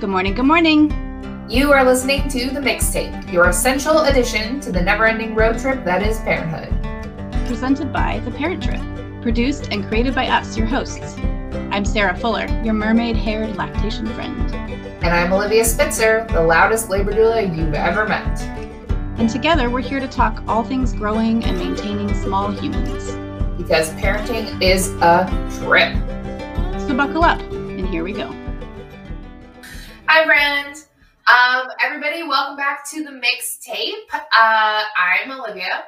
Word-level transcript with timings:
Good 0.00 0.08
morning, 0.08 0.32
good 0.32 0.46
morning. 0.46 1.46
You 1.46 1.72
are 1.72 1.84
listening 1.84 2.26
to 2.30 2.48
The 2.48 2.58
Mixtape, 2.58 3.30
your 3.30 3.50
essential 3.50 3.98
addition 4.04 4.58
to 4.60 4.72
the 4.72 4.80
never 4.80 5.04
ending 5.04 5.34
road 5.34 5.58
trip 5.58 5.84
that 5.84 6.02
is 6.02 6.18
parenthood. 6.20 6.72
Presented 7.46 7.92
by 7.92 8.20
The 8.20 8.30
Parent 8.30 8.62
Trip, 8.62 8.80
produced 9.20 9.68
and 9.70 9.86
created 9.86 10.14
by 10.14 10.26
us, 10.28 10.56
your 10.56 10.66
hosts. 10.66 11.18
I'm 11.70 11.84
Sarah 11.84 12.16
Fuller, 12.16 12.46
your 12.64 12.72
mermaid 12.72 13.14
haired 13.14 13.54
lactation 13.56 14.06
friend. 14.14 14.50
And 15.04 15.08
I'm 15.08 15.34
Olivia 15.34 15.66
Spitzer, 15.66 16.26
the 16.30 16.40
loudest 16.40 16.88
labor 16.88 17.12
doula 17.12 17.54
you've 17.54 17.74
ever 17.74 18.08
met. 18.08 18.40
And 19.18 19.28
together 19.28 19.68
we're 19.68 19.80
here 19.80 20.00
to 20.00 20.08
talk 20.08 20.42
all 20.48 20.64
things 20.64 20.94
growing 20.94 21.44
and 21.44 21.58
maintaining 21.58 22.14
small 22.14 22.50
humans. 22.50 23.12
Because 23.62 23.90
parenting 23.96 24.62
is 24.62 24.94
a 25.02 25.26
trip. 25.58 25.94
So 26.88 26.96
buckle 26.96 27.22
up, 27.22 27.38
and 27.52 27.86
here 27.86 28.02
we 28.02 28.14
go. 28.14 28.39
Hi, 30.12 30.24
friend. 30.24 30.74
Um, 31.28 31.68
everybody, 31.80 32.24
welcome 32.24 32.56
back 32.56 32.84
to 32.90 33.04
the 33.04 33.12
mixtape. 33.12 34.12
Uh, 34.12 34.82
I'm 34.98 35.30
Olivia. 35.30 35.84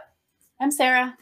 I'm 0.61 0.71
Sarah. 0.71 1.19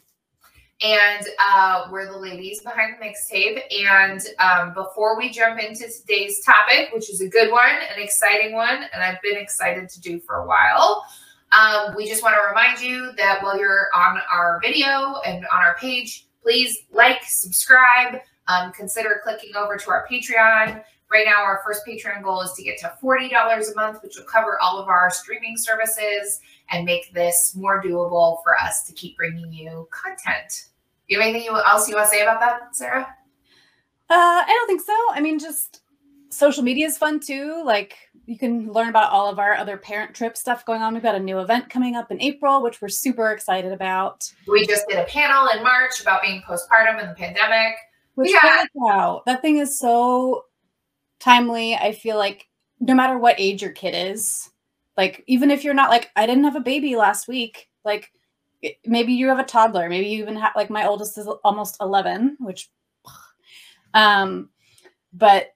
And 0.83 1.27
uh, 1.43 1.89
we're 1.91 2.13
the 2.13 2.19
ladies 2.19 2.61
behind 2.63 2.97
the 3.01 3.07
mixtape. 3.07 3.63
And 3.89 4.21
um, 4.39 4.75
before 4.75 5.17
we 5.17 5.31
jump 5.31 5.59
into 5.59 5.89
today's 5.89 6.45
topic, 6.45 6.91
which 6.93 7.09
is 7.09 7.23
a 7.23 7.27
good 7.27 7.51
one, 7.51 7.71
an 7.71 8.03
exciting 8.03 8.55
one, 8.55 8.85
and 8.93 9.03
I've 9.03 9.23
been 9.23 9.39
excited 9.39 9.89
to 9.89 10.01
do 10.03 10.21
for 10.21 10.35
a 10.35 10.47
while, 10.47 11.03
um, 11.59 11.95
we 11.97 12.07
just 12.07 12.23
want 12.23 12.35
to 12.35 12.47
remind 12.47 12.83
you 12.83 13.13
that 13.17 13.43
while 13.43 13.59
you're 13.59 13.89
on 13.97 14.21
our 14.31 14.61
video 14.63 15.23
and 15.25 15.47
on 15.47 15.63
our 15.63 15.75
page, 15.77 16.27
please 16.43 16.77
like, 16.93 17.23
subscribe, 17.25 18.21
um, 18.51 18.73
consider 18.73 19.21
clicking 19.23 19.55
over 19.57 19.77
to 19.77 19.91
our 19.91 20.07
Patreon. 20.11 20.83
Right 21.11 21.27
now, 21.27 21.43
our 21.43 21.61
first 21.65 21.83
Patreon 21.87 22.23
goal 22.23 22.41
is 22.43 22.53
to 22.53 22.63
get 22.63 22.79
to 22.79 22.93
$40 23.03 23.31
a 23.31 23.75
month, 23.75 24.03
which 24.03 24.17
will 24.17 24.25
cover 24.25 24.59
all 24.61 24.79
of 24.79 24.89
our 24.89 25.11
streaming 25.11 25.57
services 25.57 26.41
and 26.71 26.85
make 26.85 27.13
this 27.13 27.55
more 27.57 27.83
doable 27.83 28.43
for 28.43 28.57
us 28.61 28.85
to 28.85 28.93
keep 28.93 29.17
bringing 29.17 29.53
you 29.53 29.89
content. 29.91 30.69
You 31.09 31.19
have 31.19 31.29
anything 31.29 31.49
else 31.49 31.89
you 31.89 31.97
want 31.97 32.09
to 32.09 32.17
say 32.17 32.23
about 32.23 32.39
that, 32.41 32.77
Sarah? 32.77 33.09
Uh, 34.09 34.15
I 34.15 34.47
don't 34.47 34.67
think 34.69 34.81
so. 34.81 34.97
I 35.13 35.21
mean, 35.21 35.39
just 35.39 35.83
social 36.31 36.63
media 36.63 36.87
is 36.87 36.97
fun 36.97 37.19
too. 37.19 37.63
Like 37.65 37.97
you 38.27 38.39
can 38.39 38.73
learn 38.73 38.89
about 38.89 39.11
all 39.11 39.29
of 39.29 39.41
our 39.41 39.55
other 39.55 39.77
parent 39.77 40.15
trip 40.15 40.37
stuff 40.37 40.65
going 40.65 40.83
on. 40.83 40.95
We've 40.95 41.03
got 41.03 41.17
a 41.17 41.21
new 41.21 41.41
event 41.41 41.69
coming 41.69 41.97
up 41.97 42.13
in 42.13 42.21
April, 42.21 42.63
which 42.63 42.81
we're 42.81 42.89
super 42.89 43.33
excited 43.33 43.73
about. 43.73 44.33
We 44.47 44.67
just 44.67 44.87
did 44.89 44.99
a 44.99 45.05
panel 45.05 45.49
in 45.57 45.63
March 45.65 46.01
about 46.01 46.23
being 46.23 46.43
postpartum 46.43 47.01
and 47.01 47.11
the 47.11 47.15
pandemic. 47.15 47.75
Which 48.21 48.33
yeah. 48.33 48.65
wow, 48.75 49.23
that 49.25 49.41
thing 49.41 49.57
is 49.57 49.79
so 49.79 50.45
timely. 51.21 51.75
I 51.75 51.93
feel 51.93 52.19
like 52.19 52.49
no 52.79 52.95
matter 52.95 53.17
what 53.17 53.41
age 53.41 53.63
your 53.63 53.73
kid 53.73 54.11
is, 54.11 54.51
like 54.95 55.25
even 55.27 55.51
if 55.51 55.65
you're 55.65 55.73
not 55.73 55.89
like 55.89 56.11
I 56.17 56.27
didn't 56.27 56.45
have 56.45 56.55
a 56.55 56.61
baby 56.61 56.97
last 56.97 57.29
week, 57.29 57.71
like 57.83 58.13
maybe 58.85 59.15
you 59.15 59.29
have 59.29 59.39
a 59.39 59.45
toddler, 59.45 59.89
maybe 59.89 60.09
you 60.09 60.19
even 60.19 60.37
have 60.37 60.53
like 60.55 60.69
my 60.69 60.87
oldest 60.87 61.17
is 61.17 61.27
almost 61.45 61.79
11, 61.81 62.37
which 62.41 62.71
um 63.95 64.51
but 65.15 65.55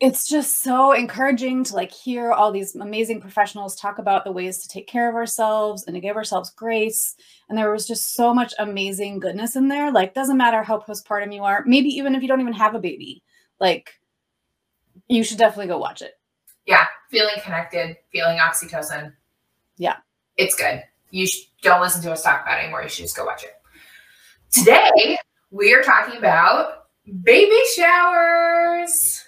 it's 0.00 0.28
just 0.28 0.62
so 0.62 0.92
encouraging 0.92 1.64
to 1.64 1.74
like 1.74 1.92
hear 1.92 2.32
all 2.32 2.52
these 2.52 2.74
amazing 2.76 3.20
professionals 3.20 3.76
talk 3.76 3.98
about 3.98 4.24
the 4.24 4.32
ways 4.32 4.58
to 4.58 4.68
take 4.68 4.86
care 4.86 5.08
of 5.08 5.14
ourselves 5.14 5.84
and 5.84 5.94
to 5.94 6.00
give 6.00 6.16
ourselves 6.16 6.50
grace 6.50 7.14
and 7.48 7.56
there 7.56 7.70
was 7.70 7.86
just 7.86 8.14
so 8.14 8.32
much 8.32 8.54
amazing 8.58 9.18
goodness 9.18 9.56
in 9.56 9.68
there 9.68 9.92
like 9.92 10.14
doesn't 10.14 10.36
matter 10.36 10.62
how 10.62 10.78
postpartum 10.78 11.34
you 11.34 11.42
are 11.42 11.62
maybe 11.66 11.88
even 11.88 12.14
if 12.14 12.22
you 12.22 12.28
don't 12.28 12.40
even 12.40 12.52
have 12.52 12.74
a 12.74 12.80
baby 12.80 13.22
like 13.60 13.98
you 15.08 15.24
should 15.24 15.38
definitely 15.38 15.66
go 15.66 15.78
watch 15.78 16.02
it. 16.02 16.18
Yeah, 16.66 16.86
feeling 17.10 17.34
connected, 17.42 17.96
feeling 18.12 18.38
oxytocin. 18.38 19.12
Yeah, 19.78 19.96
it's 20.36 20.54
good. 20.54 20.82
You 21.10 21.26
sh- 21.26 21.46
don't 21.62 21.80
listen 21.80 22.02
to 22.02 22.12
us 22.12 22.22
talk 22.22 22.42
about 22.42 22.58
it 22.58 22.62
anymore. 22.62 22.82
You 22.82 22.88
should 22.88 23.04
just 23.04 23.16
go 23.16 23.24
watch 23.24 23.44
it. 23.44 23.54
Today 24.50 25.18
we 25.50 25.72
are 25.72 25.82
talking 25.82 26.18
about 26.18 26.84
baby 27.22 27.58
showers. 27.74 29.24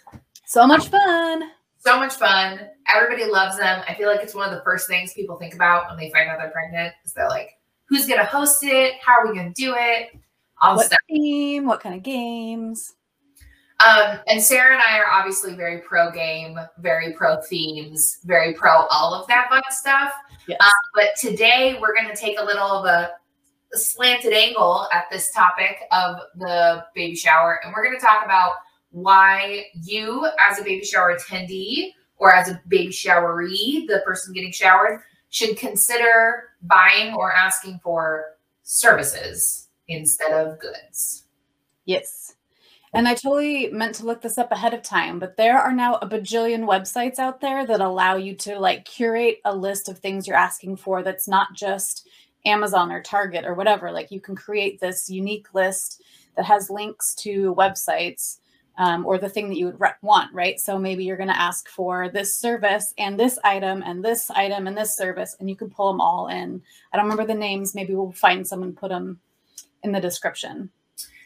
So 0.50 0.66
much 0.66 0.88
fun. 0.88 1.44
So 1.78 1.96
much 1.96 2.14
fun. 2.14 2.58
Everybody 2.92 3.24
loves 3.24 3.56
them. 3.56 3.84
I 3.86 3.94
feel 3.94 4.08
like 4.08 4.18
it's 4.20 4.34
one 4.34 4.48
of 4.48 4.52
the 4.52 4.64
first 4.64 4.88
things 4.88 5.12
people 5.12 5.36
think 5.36 5.54
about 5.54 5.88
when 5.88 5.96
they 5.96 6.10
find 6.10 6.28
out 6.28 6.38
they're 6.40 6.50
pregnant. 6.50 6.92
Is 7.04 7.12
they're 7.12 7.28
like, 7.28 7.56
"Who's 7.84 8.04
gonna 8.04 8.24
host 8.24 8.64
it? 8.64 8.94
How 9.00 9.20
are 9.20 9.28
we 9.28 9.38
gonna 9.38 9.52
do 9.54 9.76
it? 9.78 10.08
All 10.60 10.74
what 10.74 10.86
stuff. 10.86 10.98
theme? 11.08 11.66
What 11.66 11.80
kind 11.80 11.94
of 11.94 12.02
games?" 12.02 12.94
Um, 13.78 14.18
and 14.26 14.42
Sarah 14.42 14.74
and 14.74 14.82
I 14.82 14.98
are 14.98 15.08
obviously 15.12 15.54
very 15.54 15.82
pro 15.82 16.10
game, 16.10 16.58
very 16.78 17.12
pro 17.12 17.40
themes, 17.42 18.18
very 18.24 18.52
pro 18.52 18.72
all 18.90 19.14
of 19.14 19.28
that 19.28 19.50
fun 19.50 19.62
stuff. 19.70 20.12
Yes. 20.48 20.58
Um, 20.60 20.70
but 20.96 21.10
today 21.16 21.78
we're 21.80 21.94
going 21.94 22.08
to 22.08 22.16
take 22.16 22.40
a 22.40 22.44
little 22.44 22.66
of 22.66 22.86
a, 22.86 23.12
a 23.72 23.78
slanted 23.78 24.32
angle 24.32 24.88
at 24.92 25.04
this 25.12 25.30
topic 25.30 25.78
of 25.92 26.16
the 26.34 26.84
baby 26.96 27.14
shower. 27.14 27.60
And 27.62 27.72
we're 27.72 27.84
going 27.84 27.98
to 27.98 28.04
talk 28.04 28.24
about 28.24 28.54
why 28.90 29.66
you, 29.82 30.26
as 30.38 30.58
a 30.58 30.64
baby 30.64 30.84
shower 30.84 31.16
attendee 31.16 31.92
or 32.18 32.32
as 32.32 32.48
a 32.48 32.60
baby 32.68 32.92
showeree, 32.92 33.86
the 33.86 34.02
person 34.04 34.32
getting 34.32 34.52
showered, 34.52 35.02
should 35.30 35.56
consider 35.56 36.50
buying 36.62 37.14
or 37.14 37.32
asking 37.32 37.80
for 37.82 38.36
services 38.62 39.68
instead 39.88 40.32
of 40.32 40.58
goods. 40.58 41.24
Yes. 41.84 42.34
And 42.92 43.06
I 43.06 43.14
totally 43.14 43.68
meant 43.70 43.94
to 43.96 44.06
look 44.06 44.20
this 44.20 44.36
up 44.36 44.50
ahead 44.50 44.74
of 44.74 44.82
time, 44.82 45.20
but 45.20 45.36
there 45.36 45.58
are 45.58 45.72
now 45.72 45.94
a 45.96 46.08
bajillion 46.08 46.64
websites 46.64 47.20
out 47.20 47.40
there 47.40 47.64
that 47.64 47.80
allow 47.80 48.16
you 48.16 48.34
to 48.36 48.58
like 48.58 48.84
curate 48.84 49.38
a 49.44 49.54
list 49.54 49.88
of 49.88 49.98
things 49.98 50.26
you're 50.26 50.36
asking 50.36 50.76
for 50.76 51.02
that's 51.02 51.28
not 51.28 51.54
just 51.54 52.08
Amazon 52.44 52.90
or 52.90 53.00
Target 53.00 53.44
or 53.44 53.54
whatever. 53.54 53.92
Like 53.92 54.10
you 54.10 54.20
can 54.20 54.34
create 54.34 54.80
this 54.80 55.08
unique 55.08 55.54
list 55.54 56.02
that 56.36 56.46
has 56.46 56.68
links 56.68 57.14
to 57.16 57.54
websites 57.54 58.38
um, 58.80 59.04
or 59.04 59.18
the 59.18 59.28
thing 59.28 59.50
that 59.50 59.58
you 59.58 59.66
would 59.66 59.78
re- 59.78 59.92
want, 60.00 60.32
right? 60.32 60.58
So 60.58 60.78
maybe 60.78 61.04
you're 61.04 61.18
going 61.18 61.28
to 61.28 61.38
ask 61.38 61.68
for 61.68 62.08
this 62.08 62.34
service 62.34 62.94
and 62.96 63.20
this 63.20 63.38
item 63.44 63.82
and 63.84 64.02
this 64.02 64.30
item 64.30 64.66
and 64.66 64.76
this 64.76 64.96
service, 64.96 65.36
and 65.38 65.50
you 65.50 65.54
can 65.54 65.68
pull 65.68 65.92
them 65.92 66.00
all 66.00 66.28
in. 66.28 66.62
I 66.90 66.96
don't 66.96 67.04
remember 67.04 67.30
the 67.30 67.38
names. 67.38 67.74
Maybe 67.74 67.94
we'll 67.94 68.12
find 68.12 68.44
someone 68.46 68.72
put 68.72 68.88
them 68.88 69.20
in 69.82 69.92
the 69.92 70.00
description. 70.00 70.70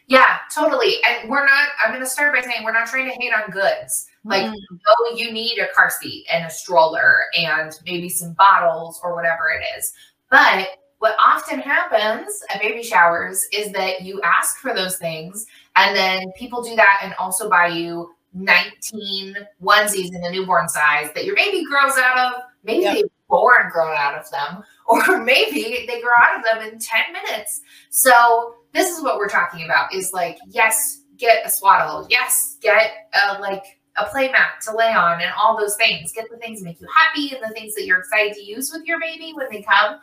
Yeah, 0.09 0.39
totally. 0.53 0.97
And 1.09 1.31
we're 1.31 1.47
not, 1.47 1.69
I'm 1.83 1.93
going 1.93 2.03
to 2.03 2.11
start 2.11 2.35
by 2.35 2.41
saying 2.41 2.65
we're 2.65 2.73
not 2.73 2.89
trying 2.89 3.09
to 3.09 3.15
hate 3.15 3.33
on 3.33 3.49
goods. 3.53 4.09
Like, 4.25 4.51
mm. 4.51 4.55
oh, 4.89 5.15
you 5.17 5.31
need 5.31 5.59
a 5.59 5.73
car 5.73 5.91
seat 5.91 6.27
and 6.33 6.45
a 6.45 6.51
stroller 6.51 7.27
and 7.39 7.73
maybe 7.87 8.09
some 8.09 8.33
bottles 8.33 9.01
or 9.05 9.15
whatever 9.15 9.51
it 9.51 9.65
is. 9.79 9.93
But 10.29 10.71
what 10.99 11.17
often 11.25 11.61
happens 11.61 12.43
at 12.53 12.61
baby 12.61 12.83
showers 12.83 13.47
is 13.53 13.71
that 13.73 14.03
you 14.03 14.21
ask 14.23 14.57
for 14.57 14.75
those 14.75 14.97
things 14.97 15.47
and 15.77 15.97
then 15.97 16.33
people 16.37 16.63
do 16.63 16.77
that 16.77 17.01
and 17.03 17.15
also 17.19 17.49
buy 17.49 17.69
you 17.69 18.15
19 18.35 19.37
onesies 19.63 20.15
in 20.15 20.21
the 20.21 20.31
newborn 20.31 20.69
size 20.69 21.09
that 21.15 21.25
your 21.25 21.37
baby 21.37 21.65
grows 21.65 21.97
out 21.97 22.19
of. 22.19 22.43
Maybe 22.65 22.83
yep. 22.83 22.95
they 22.95 23.05
born 23.29 23.71
grown 23.71 23.97
out 23.97 24.15
of 24.15 24.31
them, 24.31 24.63
or 24.87 25.23
maybe 25.23 25.85
they 25.87 26.01
grow 26.01 26.13
out 26.19 26.39
of 26.39 26.45
them 26.45 26.63
in 26.63 26.79
10 26.79 27.13
minutes. 27.13 27.63
So 27.91 28.57
this 28.73 28.91
is 28.91 29.03
what 29.03 29.19
we're 29.19 29.29
talking 29.29 29.65
about 29.65 29.95
is 29.95 30.13
like, 30.13 30.39
yes, 30.49 31.03
get 31.17 31.47
a 31.47 31.51
swaddle. 31.51 32.07
Yes, 32.11 32.59
get 32.61 33.09
a, 33.15 33.41
like 33.41 33.65
a 33.97 34.07
play 34.07 34.31
mat 34.31 34.61
to 34.63 34.77
lay 34.77 34.93
on 34.93 35.21
and 35.21 35.33
all 35.41 35.57
those 35.57 35.77
things. 35.77 36.13
Get 36.13 36.29
the 36.31 36.37
things 36.39 36.61
that 36.61 36.67
make 36.67 36.81
you 36.81 36.89
happy 36.95 37.35
and 37.35 37.43
the 37.43 37.55
things 37.55 37.75
that 37.75 37.87
you're 37.87 38.01
excited 38.01 38.35
to 38.35 38.43
use 38.43 38.73
with 38.73 38.85
your 38.85 39.01
baby 39.01 39.33
when 39.35 39.47
they 39.51 39.63
come. 39.63 40.01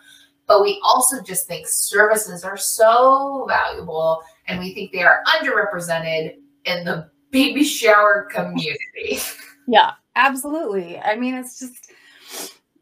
But 0.47 0.61
we 0.61 0.81
also 0.83 1.21
just 1.21 1.47
think 1.47 1.67
services 1.67 2.43
are 2.43 2.57
so 2.57 3.45
valuable 3.47 4.21
and 4.47 4.59
we 4.59 4.73
think 4.73 4.91
they 4.91 5.03
are 5.03 5.23
underrepresented 5.27 6.35
in 6.65 6.85
the 6.85 7.09
baby 7.31 7.63
shower 7.63 8.27
community. 8.31 9.19
Yeah, 9.67 9.91
absolutely. 10.15 10.99
I 10.99 11.15
mean, 11.15 11.35
it's 11.35 11.59
just 11.59 11.91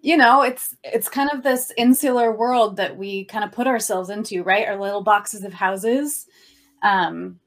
you 0.01 0.15
know 0.17 0.41
it's 0.41 0.75
it's 0.83 1.09
kind 1.09 1.29
of 1.31 1.43
this 1.43 1.71
insular 1.77 2.31
world 2.31 2.77
that 2.77 2.95
we 2.97 3.25
kind 3.25 3.43
of 3.43 3.51
put 3.51 3.67
ourselves 3.67 4.09
into 4.09 4.43
right 4.43 4.67
our 4.67 4.79
little 4.79 5.03
boxes 5.03 5.43
of 5.43 5.53
houses 5.53 6.27
um 6.83 7.39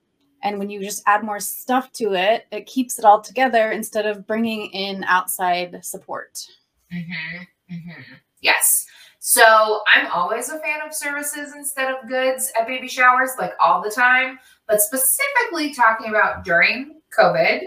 and 0.43 0.59
when 0.59 0.69
you 0.69 0.81
just 0.81 1.03
add 1.07 1.25
more 1.25 1.41
stuff 1.41 1.91
to 1.93 2.13
it 2.13 2.47
it 2.51 2.67
keeps 2.67 2.99
it 2.99 3.05
all 3.05 3.21
together 3.21 3.73
instead 3.73 4.07
of 4.07 4.27
bringing 4.27 4.67
in 4.67 5.03
outside 5.05 5.83
support 5.83 6.47
mm-hmm, 6.93 7.43
mm-hmm. 7.75 8.13
yes 8.41 8.87
so 9.25 9.83
i'm 9.87 10.09
always 10.09 10.49
a 10.49 10.59
fan 10.59 10.81
of 10.85 10.93
services 10.93 11.55
instead 11.55 11.89
of 11.89 12.09
goods 12.09 12.51
at 12.59 12.67
baby 12.67 12.89
showers 12.89 13.31
like 13.39 13.53
all 13.61 13.81
the 13.81 13.91
time 13.91 14.37
but 14.67 14.81
specifically 14.81 15.73
talking 15.73 16.09
about 16.09 16.45
during 16.45 17.01
covid 17.17 17.61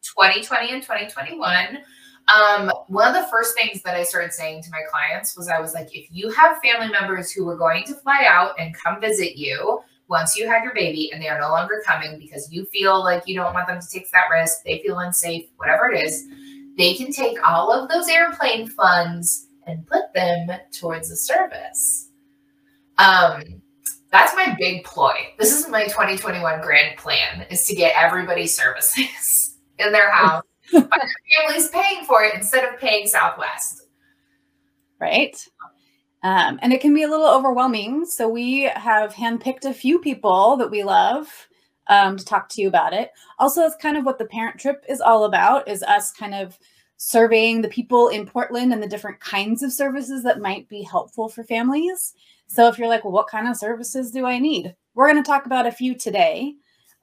2020 0.00 0.66
mm-hmm. 0.66 0.74
and 0.74 0.82
2021 0.82 1.78
um, 2.34 2.70
one 2.88 3.08
of 3.08 3.14
the 3.14 3.28
first 3.30 3.54
things 3.56 3.82
that 3.82 3.94
I 3.94 4.02
started 4.02 4.32
saying 4.34 4.62
to 4.62 4.70
my 4.70 4.82
clients 4.90 5.34
was 5.34 5.48
I 5.48 5.60
was 5.60 5.72
like, 5.72 5.96
if 5.96 6.08
you 6.10 6.30
have 6.32 6.58
family 6.58 6.90
members 6.92 7.30
who 7.30 7.46
were 7.46 7.56
going 7.56 7.84
to 7.84 7.94
fly 7.94 8.26
out 8.28 8.52
and 8.58 8.74
come 8.74 9.00
visit 9.00 9.38
you 9.38 9.80
once 10.08 10.36
you 10.36 10.46
had 10.46 10.62
your 10.62 10.74
baby 10.74 11.10
and 11.12 11.22
they 11.22 11.28
are 11.28 11.40
no 11.40 11.48
longer 11.48 11.82
coming 11.86 12.18
because 12.18 12.52
you 12.52 12.66
feel 12.66 13.02
like 13.02 13.22
you 13.26 13.34
don't 13.34 13.54
want 13.54 13.66
them 13.66 13.80
to 13.80 13.88
take 13.88 14.10
that 14.10 14.28
risk, 14.30 14.62
they 14.64 14.78
feel 14.80 14.98
unsafe, 14.98 15.48
whatever 15.56 15.90
it 15.90 16.04
is, 16.04 16.26
they 16.76 16.94
can 16.94 17.12
take 17.12 17.38
all 17.46 17.72
of 17.72 17.88
those 17.88 18.08
airplane 18.08 18.68
funds 18.68 19.47
and 19.68 19.86
put 19.86 20.12
them 20.14 20.48
towards 20.72 21.10
the 21.10 21.16
service. 21.16 22.08
Um, 22.98 23.62
that's 24.10 24.34
my 24.34 24.56
big 24.58 24.84
ploy. 24.84 25.14
This 25.38 25.52
is 25.52 25.68
my 25.68 25.84
2021 25.84 26.60
grand 26.62 26.96
plan 26.96 27.46
is 27.50 27.66
to 27.66 27.74
get 27.74 27.94
everybody 27.96 28.46
services 28.46 29.56
in 29.78 29.92
their 29.92 30.10
house. 30.10 30.42
but 30.72 30.90
their 30.90 31.46
family's 31.46 31.68
paying 31.68 32.04
for 32.04 32.22
it 32.24 32.34
instead 32.34 32.64
of 32.64 32.78
paying 32.78 33.06
Southwest. 33.06 33.86
Right. 35.00 35.36
Um, 36.22 36.58
and 36.60 36.72
it 36.72 36.80
can 36.80 36.92
be 36.92 37.04
a 37.04 37.08
little 37.08 37.28
overwhelming. 37.28 38.04
So 38.04 38.28
we 38.28 38.62
have 38.62 39.14
handpicked 39.14 39.64
a 39.64 39.72
few 39.72 39.98
people 40.00 40.56
that 40.56 40.70
we 40.70 40.82
love 40.82 41.48
um, 41.86 42.16
to 42.16 42.24
talk 42.24 42.48
to 42.50 42.60
you 42.60 42.68
about 42.68 42.92
it. 42.92 43.12
Also, 43.38 43.60
that's 43.60 43.76
kind 43.76 43.96
of 43.96 44.04
what 44.04 44.18
the 44.18 44.26
parent 44.26 44.58
trip 44.58 44.84
is 44.88 45.00
all 45.00 45.24
about 45.24 45.68
is 45.68 45.82
us 45.82 46.12
kind 46.12 46.34
of 46.34 46.58
surveying 46.98 47.62
the 47.62 47.68
people 47.68 48.08
in 48.08 48.26
Portland 48.26 48.72
and 48.72 48.82
the 48.82 48.88
different 48.88 49.20
kinds 49.20 49.62
of 49.62 49.72
services 49.72 50.22
that 50.24 50.40
might 50.40 50.68
be 50.68 50.82
helpful 50.82 51.28
for 51.28 51.44
families. 51.44 52.12
So 52.48 52.68
if 52.68 52.78
you're 52.78 52.88
like, 52.88 53.04
well, 53.04 53.12
what 53.12 53.28
kind 53.28 53.48
of 53.48 53.56
services 53.56 54.10
do 54.10 54.26
I 54.26 54.38
need? 54.38 54.74
We're 54.94 55.10
going 55.10 55.22
to 55.22 55.26
talk 55.26 55.46
about 55.46 55.66
a 55.66 55.72
few 55.72 55.94
today. 55.94 56.54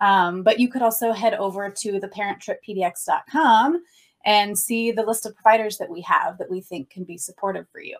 Um, 0.02 0.44
but 0.44 0.60
you 0.60 0.70
could 0.70 0.82
also 0.82 1.14
head 1.14 1.34
over 1.36 1.70
to 1.70 1.94
theparenttrippdx.com 1.94 3.84
and 4.26 4.58
see 4.58 4.92
the 4.92 5.06
list 5.06 5.26
of 5.26 5.36
providers 5.36 5.78
that 5.78 5.90
we 5.90 6.02
have 6.02 6.38
that 6.40 6.52
we 6.52 6.60
think 6.60 6.90
can 6.90 7.06
be 7.06 7.18
supportive 7.18 7.68
for 7.72 7.80
you. 7.80 7.96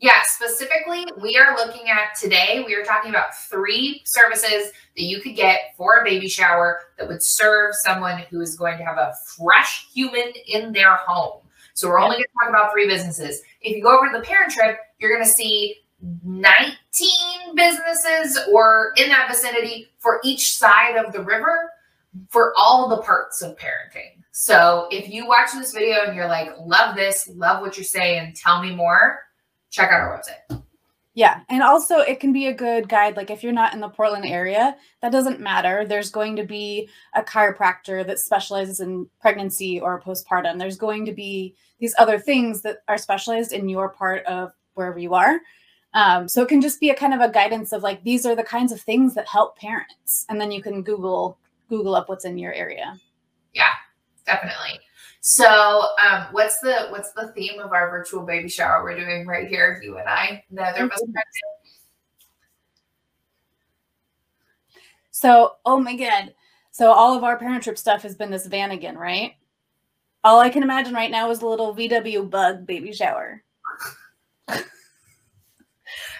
Yeah, 0.00 0.22
specifically, 0.22 1.04
we 1.20 1.36
are 1.36 1.56
looking 1.56 1.88
at 1.88 2.16
today, 2.16 2.62
we 2.64 2.76
are 2.76 2.84
talking 2.84 3.10
about 3.10 3.36
three 3.50 4.00
services 4.04 4.70
that 4.96 5.02
you 5.02 5.20
could 5.20 5.34
get 5.34 5.74
for 5.76 5.96
a 5.96 6.04
baby 6.04 6.28
shower 6.28 6.82
that 6.98 7.08
would 7.08 7.20
serve 7.20 7.74
someone 7.82 8.18
who 8.30 8.40
is 8.40 8.54
going 8.54 8.78
to 8.78 8.84
have 8.84 8.96
a 8.96 9.12
fresh 9.36 9.88
human 9.92 10.32
in 10.46 10.72
their 10.72 10.94
home. 10.94 11.40
So 11.74 11.88
we're 11.88 11.98
only 11.98 12.16
going 12.16 12.26
to 12.26 12.44
talk 12.44 12.48
about 12.48 12.72
three 12.72 12.86
businesses. 12.86 13.42
If 13.60 13.76
you 13.76 13.82
go 13.82 13.96
over 13.96 14.06
to 14.12 14.18
the 14.18 14.24
parent 14.24 14.52
trip, 14.52 14.78
you're 15.00 15.12
going 15.12 15.24
to 15.24 15.30
see 15.30 15.76
19 16.24 17.56
businesses 17.56 18.38
or 18.52 18.92
in 18.98 19.08
that 19.08 19.28
vicinity 19.28 19.88
for 19.98 20.20
each 20.22 20.56
side 20.56 20.94
of 20.96 21.12
the 21.12 21.22
river 21.22 21.72
for 22.28 22.52
all 22.56 22.88
the 22.88 23.02
parts 23.02 23.42
of 23.42 23.56
parenting. 23.56 24.22
So 24.30 24.86
if 24.92 25.08
you 25.08 25.26
watch 25.26 25.50
this 25.52 25.72
video 25.72 26.04
and 26.04 26.14
you're 26.14 26.28
like, 26.28 26.50
love 26.60 26.94
this, 26.94 27.28
love 27.34 27.62
what 27.62 27.76
you're 27.76 27.82
saying, 27.82 28.34
tell 28.36 28.62
me 28.62 28.72
more, 28.72 29.18
check 29.70 29.90
out 29.90 30.00
our 30.00 30.18
website. 30.18 30.62
Yeah. 31.14 31.40
And 31.48 31.64
also, 31.64 31.98
it 31.98 32.20
can 32.20 32.32
be 32.32 32.46
a 32.46 32.54
good 32.54 32.88
guide. 32.88 33.16
Like, 33.16 33.30
if 33.30 33.42
you're 33.42 33.52
not 33.52 33.74
in 33.74 33.80
the 33.80 33.88
Portland 33.88 34.24
area, 34.24 34.76
that 35.02 35.10
doesn't 35.10 35.40
matter. 35.40 35.84
There's 35.84 36.10
going 36.10 36.36
to 36.36 36.44
be 36.44 36.88
a 37.14 37.22
chiropractor 37.22 38.06
that 38.06 38.20
specializes 38.20 38.78
in 38.78 39.08
pregnancy 39.20 39.80
or 39.80 40.00
postpartum. 40.00 40.58
There's 40.58 40.76
going 40.76 41.04
to 41.06 41.12
be 41.12 41.56
these 41.80 41.94
other 41.98 42.20
things 42.20 42.62
that 42.62 42.78
are 42.86 42.98
specialized 42.98 43.52
in 43.52 43.68
your 43.68 43.88
part 43.88 44.24
of 44.26 44.52
wherever 44.74 44.98
you 45.00 45.14
are. 45.14 45.40
Um, 45.94 46.28
so 46.28 46.42
it 46.42 46.48
can 46.48 46.60
just 46.60 46.78
be 46.78 46.90
a 46.90 46.94
kind 46.94 47.12
of 47.12 47.20
a 47.20 47.32
guidance 47.32 47.72
of 47.72 47.82
like, 47.82 48.04
these 48.04 48.24
are 48.24 48.36
the 48.36 48.44
kinds 48.44 48.70
of 48.70 48.80
things 48.80 49.14
that 49.14 49.26
help 49.26 49.58
parents. 49.58 50.24
And 50.28 50.40
then 50.40 50.52
you 50.52 50.62
can 50.62 50.82
Google, 50.82 51.36
Google 51.68 51.96
up 51.96 52.08
what's 52.08 52.26
in 52.26 52.38
your 52.38 52.52
area. 52.52 52.96
Yeah, 53.54 53.72
definitely. 54.24 54.78
So, 55.30 55.88
um, 56.02 56.28
what's 56.30 56.58
the 56.60 56.86
what's 56.88 57.12
the 57.12 57.30
theme 57.36 57.60
of 57.60 57.72
our 57.74 57.90
virtual 57.90 58.24
baby 58.24 58.48
shower 58.48 58.82
we're 58.82 58.98
doing 58.98 59.26
right 59.26 59.46
here, 59.46 59.78
you 59.84 59.98
and 59.98 60.08
I? 60.08 60.42
Neither 60.50 60.84
of 60.84 60.90
us 60.90 61.02
So, 65.10 65.56
oh 65.66 65.80
my 65.80 65.96
god. 65.96 66.34
So 66.70 66.92
all 66.92 67.14
of 67.14 67.24
our 67.24 67.36
parent 67.36 67.62
trip 67.62 67.76
stuff 67.76 68.00
has 68.04 68.16
been 68.16 68.30
this 68.30 68.46
van 68.46 68.70
again, 68.70 68.96
right? 68.96 69.34
All 70.24 70.40
I 70.40 70.48
can 70.48 70.62
imagine 70.62 70.94
right 70.94 71.10
now 71.10 71.30
is 71.30 71.42
a 71.42 71.46
little 71.46 71.76
VW 71.76 72.30
bug 72.30 72.66
baby 72.66 72.94
shower. 72.94 73.44
I 74.48 74.54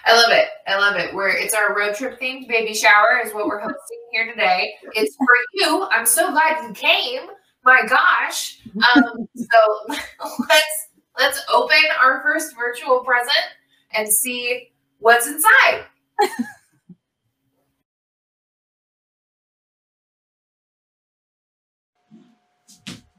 love 0.07 0.29
it. 0.29 0.49
I 0.67 0.77
love 0.77 0.97
it. 0.97 1.15
We're 1.15 1.29
it's 1.29 1.55
our 1.55 1.75
road 1.75 1.95
trip 1.95 2.19
themed 2.21 2.47
baby 2.47 2.75
shower 2.75 3.23
is 3.25 3.33
what 3.33 3.47
we're 3.47 3.59
hosting 3.59 4.01
here 4.11 4.29
today. 4.29 4.71
It's 4.93 5.15
for 5.15 5.25
you. 5.55 5.87
I'm 5.89 6.05
so 6.05 6.29
glad 6.29 6.63
you 6.63 6.73
came 6.73 7.21
my 7.63 7.81
gosh. 7.87 8.59
Um, 8.95 9.27
so 9.35 9.95
let's 10.49 10.87
let's 11.17 11.41
open 11.53 11.77
our 12.01 12.21
first 12.21 12.55
virtual 12.57 13.01
present 13.03 13.45
and 13.93 14.11
see 14.11 14.69
what's 14.99 15.27
inside. 15.27 15.85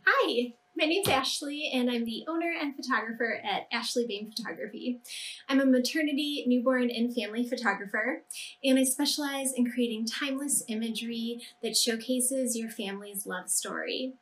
Hi, 0.07 0.55
my 0.81 0.87
name's 0.87 1.09
Ashlie, 1.09 1.69
and 1.75 1.91
I'm 1.91 2.07
the 2.07 2.25
owner 2.27 2.55
and 2.59 2.75
photographer 2.75 3.39
at 3.45 3.71
Ashlie 3.71 4.09
Behm 4.09 4.35
Photography. 4.35 5.01
I'm 5.47 5.61
a 5.61 5.67
maternity, 5.67 6.45
newborn, 6.47 6.89
and 6.89 7.15
family 7.15 7.47
photographer, 7.47 8.23
and 8.65 8.79
I 8.79 8.85
specialize 8.85 9.53
in 9.53 9.71
creating 9.71 10.07
timeless 10.07 10.63
imagery 10.69 11.43
that 11.63 11.77
showcases 11.77 12.57
your 12.57 12.71
family's 12.71 13.27
love 13.27 13.51
story. 13.51 14.15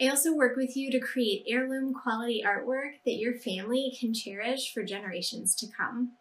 I 0.00 0.08
also 0.08 0.34
work 0.34 0.56
with 0.56 0.76
you 0.76 0.90
to 0.90 0.98
create 0.98 1.44
heirloom 1.46 1.94
quality 1.94 2.42
artwork 2.44 2.94
that 3.04 3.18
your 3.18 3.34
family 3.34 3.96
can 3.96 4.12
cherish 4.12 4.74
for 4.74 4.82
generations 4.82 5.54
to 5.56 5.68
come. 5.68 6.14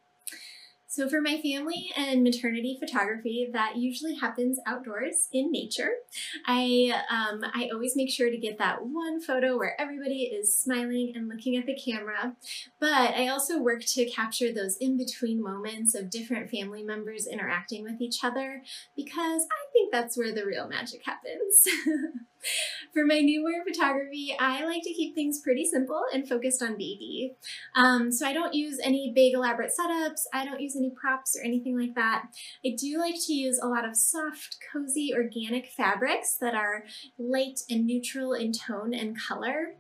So 0.91 1.07
for 1.07 1.21
my 1.21 1.39
family 1.39 1.91
and 1.95 2.23
maternity 2.23 2.75
photography, 2.79 3.47
that 3.53 3.75
usually 3.77 4.15
happens 4.15 4.59
outdoors 4.65 5.29
in 5.31 5.51
nature. 5.51 5.91
I, 6.47 6.99
um, 7.11 7.41
I 7.53 7.69
always 7.71 7.95
make 7.95 8.09
sure 8.09 8.31
to 8.31 8.37
get 8.37 8.57
that 8.57 8.79
one 8.81 9.21
photo 9.21 9.55
where 9.55 9.79
everybody 9.79 10.23
is 10.23 10.57
smiling 10.57 11.13
and 11.15 11.29
looking 11.29 11.55
at 11.55 11.67
the 11.67 11.75
camera. 11.75 12.35
But 12.79 13.13
I 13.13 13.27
also 13.27 13.61
work 13.61 13.85
to 13.89 14.09
capture 14.09 14.51
those 14.51 14.77
in-between 14.77 15.43
moments 15.43 15.93
of 15.93 16.09
different 16.09 16.49
family 16.49 16.81
members 16.81 17.27
interacting 17.27 17.83
with 17.83 18.01
each 18.01 18.23
other 18.23 18.63
because 18.95 19.43
I 19.43 19.71
think 19.71 19.91
that's 19.91 20.17
where 20.17 20.33
the 20.33 20.43
real 20.43 20.67
magic 20.67 21.01
happens. 21.05 21.67
For 22.93 23.05
my 23.05 23.19
newborn 23.19 23.63
photography, 23.67 24.35
I 24.39 24.65
like 24.65 24.83
to 24.83 24.93
keep 24.93 25.15
things 25.15 25.39
pretty 25.39 25.65
simple 25.65 26.03
and 26.13 26.27
focused 26.27 26.61
on 26.61 26.73
baby. 26.73 27.35
Um, 27.75 28.11
so 28.11 28.25
I 28.25 28.33
don't 28.33 28.53
use 28.53 28.79
any 28.83 29.11
big 29.13 29.33
elaborate 29.33 29.71
setups. 29.77 30.21
I 30.33 30.45
don't 30.45 30.61
use 30.61 30.75
any 30.75 30.89
props 30.89 31.35
or 31.37 31.43
anything 31.43 31.77
like 31.77 31.95
that. 31.95 32.25
I 32.65 32.75
do 32.77 32.97
like 32.97 33.15
to 33.27 33.33
use 33.33 33.59
a 33.61 33.67
lot 33.67 33.87
of 33.87 33.95
soft, 33.95 34.57
cozy, 34.71 35.13
organic 35.15 35.67
fabrics 35.67 36.35
that 36.37 36.55
are 36.55 36.83
light 37.17 37.59
and 37.69 37.85
neutral 37.85 38.33
in 38.33 38.53
tone 38.53 38.93
and 38.93 39.17
color. 39.19 39.75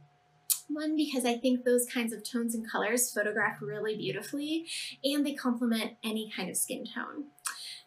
One, 0.71 0.95
because 0.95 1.25
I 1.25 1.37
think 1.37 1.65
those 1.65 1.87
kinds 1.91 2.13
of 2.13 2.23
tones 2.23 2.53
and 2.53 2.69
colors 2.69 3.11
photograph 3.11 3.57
really 3.59 3.97
beautifully 3.97 4.67
and 5.03 5.25
they 5.25 5.33
complement 5.33 5.93
any 6.03 6.31
kind 6.35 6.47
of 6.47 6.57
skin 6.57 6.83
tone. 6.85 7.25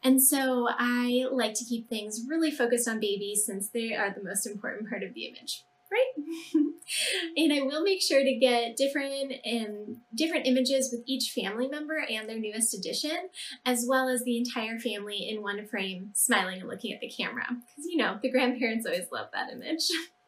And 0.05 0.23
so 0.23 0.69
I 0.71 1.27
like 1.31 1.55
to 1.55 1.65
keep 1.65 1.89
things 1.89 2.25
really 2.29 2.51
focused 2.51 2.89
on 2.89 3.01
babies 3.01 3.45
since 3.47 3.69
they 3.69 3.95
are 3.95 4.13
the 4.13 4.23
most 4.23 4.47
important 4.47 4.89
part 4.89 5.03
of 5.03 5.15
the 5.15 5.27
image 5.27 5.65
right? 5.93 6.25
and 7.37 7.53
I 7.53 7.63
will 7.63 7.83
make 7.83 8.03
sure 8.03 8.23
to 8.23 8.39
get 8.39 8.77
different 8.77 9.35
and 9.45 9.99
different 10.15 10.47
images 10.47 10.91
with 10.93 11.03
each 11.07 11.33
family 11.33 11.69
member 11.69 12.05
and 12.09 12.29
their 12.29 12.39
newest 12.39 12.75
addition, 12.75 13.17
as 13.65 13.85
well 13.89 14.09
as 14.09 14.23
the 14.25 14.39
entire 14.39 14.79
family 14.79 15.29
in 15.29 15.43
one 15.43 15.67
frame, 15.67 16.11
smiling 16.15 16.61
and 16.61 16.69
looking 16.69 16.93
at 16.93 17.01
the 17.01 17.11
camera. 17.11 17.47
Because 17.49 17.87
you 17.87 17.99
know, 17.99 18.19
the 18.23 18.31
grandparents 18.31 18.87
always 18.87 19.07
love 19.13 19.29
that 19.33 19.53
image. 19.53 19.89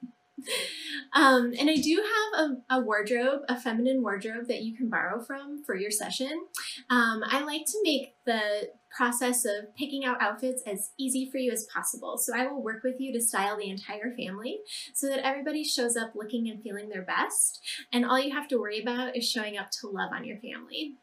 um, 1.14 1.52
and 1.58 1.70
I 1.70 1.76
do 1.76 2.02
have 2.02 2.40
a, 2.40 2.76
a, 2.76 2.80
wardrobe, 2.80 3.42
a 3.48 3.58
feminine 3.58 4.02
wardrobe 4.02 4.48
that 4.48 4.62
you 4.62 4.76
can 4.76 4.88
borrow 4.88 5.22
from 5.22 5.62
for 5.64 5.76
your 5.76 5.90
session. 5.90 6.46
Um, 6.90 7.22
I 7.26 7.42
like 7.44 7.64
to 7.66 7.78
make 7.82 8.16
the 8.26 8.70
process 8.96 9.44
of 9.44 9.74
picking 9.76 10.04
out 10.04 10.22
outfits 10.22 10.62
as 10.66 10.92
easy 10.98 11.28
for 11.30 11.38
you 11.38 11.52
as 11.52 11.66
possible. 11.72 12.16
So 12.18 12.32
I 12.36 12.46
will 12.46 12.62
work 12.62 12.82
with 12.84 12.96
you 12.98 13.12
to 13.12 13.20
style 13.20 13.56
the 13.56 13.70
entire 13.70 14.14
family 14.16 14.60
so 14.92 15.08
that 15.08 15.24
everybody 15.26 15.64
shows 15.64 15.96
up 15.96 16.12
looking 16.14 16.48
and 16.48 16.62
feeling 16.62 16.88
their 16.88 17.02
best. 17.02 17.60
And 17.92 18.04
all 18.04 18.18
you 18.18 18.32
have 18.32 18.48
to 18.48 18.58
worry 18.58 18.80
about 18.80 19.16
is 19.16 19.28
showing 19.28 19.58
up 19.58 19.70
to 19.80 19.88
love 19.88 20.10
on 20.12 20.24
your 20.24 20.38
family. 20.38 20.96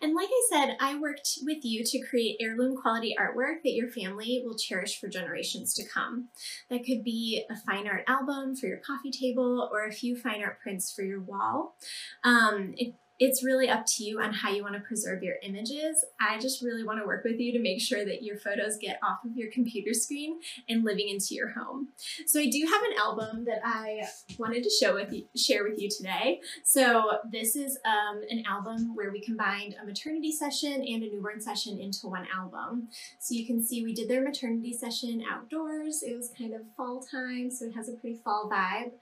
And 0.00 0.14
like 0.14 0.28
I 0.30 0.46
said, 0.50 0.76
I 0.80 0.98
worked 0.98 1.38
with 1.42 1.64
you 1.64 1.84
to 1.84 2.06
create 2.06 2.36
heirloom 2.40 2.76
quality 2.76 3.16
artwork 3.18 3.62
that 3.64 3.72
your 3.72 3.88
family 3.88 4.42
will 4.44 4.56
cherish 4.56 5.00
for 5.00 5.08
generations 5.08 5.74
to 5.74 5.86
come. 5.86 6.28
That 6.70 6.84
could 6.84 7.04
be 7.04 7.44
a 7.50 7.56
fine 7.56 7.86
art 7.86 8.04
album 8.06 8.56
for 8.56 8.66
your 8.66 8.78
coffee 8.78 9.10
table 9.10 9.68
or 9.72 9.86
a 9.86 9.92
few 9.92 10.16
fine 10.16 10.42
art 10.42 10.60
prints 10.60 10.92
for 10.92 11.02
your 11.02 11.20
wall. 11.20 11.76
Um, 12.24 12.74
it, 12.76 12.94
it's 13.18 13.44
really 13.44 13.68
up 13.68 13.84
to 13.86 14.04
you 14.04 14.20
on 14.20 14.32
how 14.32 14.50
you 14.50 14.62
want 14.62 14.74
to 14.74 14.80
preserve 14.80 15.22
your 15.22 15.36
images. 15.42 16.04
I 16.20 16.38
just 16.38 16.62
really 16.62 16.84
want 16.84 17.00
to 17.00 17.06
work 17.06 17.24
with 17.24 17.40
you 17.40 17.52
to 17.52 17.58
make 17.58 17.80
sure 17.80 18.04
that 18.04 18.22
your 18.22 18.36
photos 18.36 18.76
get 18.80 18.98
off 19.02 19.24
of 19.24 19.36
your 19.36 19.50
computer 19.50 19.92
screen 19.92 20.38
and 20.68 20.84
living 20.84 21.08
into 21.08 21.34
your 21.34 21.50
home. 21.50 21.88
So 22.26 22.40
I 22.40 22.48
do 22.48 22.66
have 22.70 22.82
an 22.82 22.98
album 22.98 23.44
that 23.46 23.60
I 23.64 24.02
wanted 24.38 24.62
to 24.62 24.70
show 24.70 24.94
with 24.94 25.12
you, 25.12 25.24
share 25.36 25.64
with 25.64 25.80
you 25.80 25.88
today. 25.88 26.40
So 26.64 27.18
this 27.30 27.56
is 27.56 27.78
um, 27.84 28.22
an 28.30 28.44
album 28.46 28.94
where 28.94 29.10
we 29.10 29.20
combined 29.20 29.74
a 29.82 29.84
maternity 29.84 30.32
session 30.32 30.72
and 30.72 31.02
a 31.02 31.10
newborn 31.10 31.40
session 31.40 31.78
into 31.80 32.06
one 32.06 32.26
album. 32.34 32.88
So 33.18 33.34
you 33.34 33.46
can 33.46 33.62
see 33.64 33.82
we 33.82 33.94
did 33.94 34.08
their 34.08 34.22
maternity 34.22 34.72
session 34.72 35.24
outdoors. 35.28 36.02
It 36.02 36.16
was 36.16 36.32
kind 36.38 36.54
of 36.54 36.60
fall 36.76 37.00
time, 37.00 37.50
so 37.50 37.66
it 37.66 37.74
has 37.74 37.88
a 37.88 37.92
pretty 37.92 38.20
fall 38.24 38.48
vibe. 38.52 38.92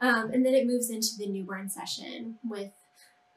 Um, 0.00 0.30
and 0.30 0.44
then 0.44 0.54
it 0.54 0.66
moves 0.66 0.88
into 0.88 1.16
the 1.18 1.26
newborn 1.26 1.68
session 1.68 2.36
with 2.42 2.70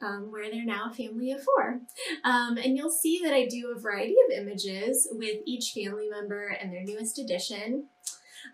um, 0.02 0.30
where 0.30 0.50
they're 0.50 0.64
now 0.64 0.90
a 0.90 0.94
family 0.94 1.32
of 1.32 1.42
four. 1.42 1.80
Um, 2.24 2.56
and 2.56 2.76
you'll 2.76 2.90
see 2.90 3.20
that 3.22 3.34
I 3.34 3.46
do 3.46 3.74
a 3.74 3.80
variety 3.80 4.16
of 4.26 4.38
images 4.38 5.08
with 5.12 5.38
each 5.44 5.72
family 5.72 6.08
member 6.08 6.48
and 6.48 6.72
their 6.72 6.84
newest 6.84 7.18
addition, 7.18 7.86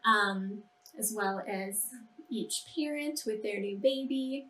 um, 0.05 0.63
as 0.99 1.13
well 1.17 1.43
as 1.49 1.87
each 2.29 2.65
parent 2.77 3.21
with 3.27 3.43
their 3.43 3.61
new 3.61 3.79
baby. 3.79 4.49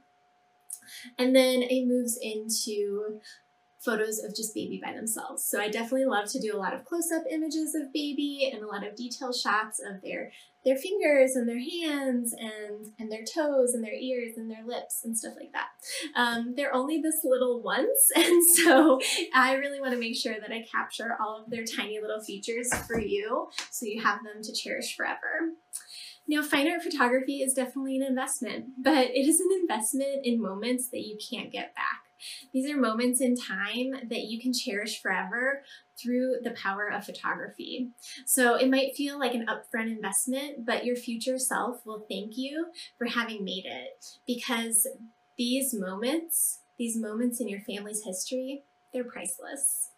And 1.18 1.34
then 1.34 1.62
it 1.62 1.86
moves 1.86 2.18
into 2.20 3.20
photos 3.78 4.18
of 4.18 4.34
just 4.34 4.54
baby 4.54 4.80
by 4.82 4.92
themselves. 4.92 5.44
So 5.44 5.60
I 5.60 5.68
definitely 5.68 6.06
love 6.06 6.28
to 6.32 6.40
do 6.40 6.56
a 6.56 6.58
lot 6.58 6.74
of 6.74 6.84
close-up 6.84 7.22
images 7.30 7.74
of 7.74 7.92
baby 7.92 8.50
and 8.52 8.64
a 8.64 8.66
lot 8.66 8.84
of 8.84 8.96
detail 8.96 9.32
shots 9.32 9.80
of 9.80 10.02
their 10.02 10.32
their 10.66 10.76
fingers 10.76 11.36
and 11.36 11.48
their 11.48 11.60
hands 11.60 12.34
and 12.36 12.86
and 12.98 13.10
their 13.10 13.22
toes 13.22 13.72
and 13.72 13.84
their 13.84 13.94
ears 13.94 14.32
and 14.36 14.50
their 14.50 14.66
lips 14.66 15.02
and 15.04 15.16
stuff 15.16 15.34
like 15.38 15.52
that. 15.52 15.68
Um, 16.16 16.54
they're 16.56 16.74
only 16.74 17.00
this 17.00 17.20
little 17.24 17.62
once, 17.62 18.10
and 18.16 18.42
so 18.56 19.00
I 19.32 19.54
really 19.54 19.80
want 19.80 19.92
to 19.92 20.00
make 20.00 20.16
sure 20.16 20.34
that 20.38 20.52
I 20.52 20.66
capture 20.70 21.16
all 21.20 21.42
of 21.42 21.50
their 21.50 21.64
tiny 21.64 22.00
little 22.00 22.20
features 22.20 22.68
for 22.86 23.00
you, 23.00 23.48
so 23.70 23.86
you 23.86 24.02
have 24.02 24.24
them 24.24 24.42
to 24.42 24.52
cherish 24.52 24.96
forever. 24.96 25.54
Now, 26.28 26.42
fine 26.42 26.68
art 26.68 26.82
photography 26.82 27.40
is 27.40 27.54
definitely 27.54 27.96
an 27.98 28.02
investment, 28.02 28.66
but 28.82 29.10
it 29.10 29.28
is 29.28 29.38
an 29.38 29.48
investment 29.60 30.26
in 30.26 30.42
moments 30.42 30.88
that 30.90 31.06
you 31.06 31.16
can't 31.30 31.52
get 31.52 31.72
back. 31.76 32.05
These 32.52 32.70
are 32.70 32.76
moments 32.76 33.20
in 33.20 33.36
time 33.36 34.08
that 34.08 34.24
you 34.24 34.40
can 34.40 34.52
cherish 34.52 35.00
forever 35.00 35.62
through 36.00 36.36
the 36.42 36.50
power 36.50 36.88
of 36.88 37.04
photography. 37.04 37.90
So 38.24 38.54
it 38.54 38.70
might 38.70 38.96
feel 38.96 39.18
like 39.18 39.34
an 39.34 39.46
upfront 39.46 39.90
investment, 39.90 40.64
but 40.66 40.84
your 40.84 40.96
future 40.96 41.38
self 41.38 41.84
will 41.86 42.06
thank 42.08 42.36
you 42.36 42.66
for 42.98 43.06
having 43.06 43.44
made 43.44 43.64
it 43.66 44.06
because 44.26 44.86
these 45.38 45.74
moments, 45.74 46.60
these 46.78 46.96
moments 46.98 47.40
in 47.40 47.48
your 47.48 47.60
family's 47.60 48.04
history, 48.04 48.62
they're 48.92 49.04
priceless. 49.04 49.90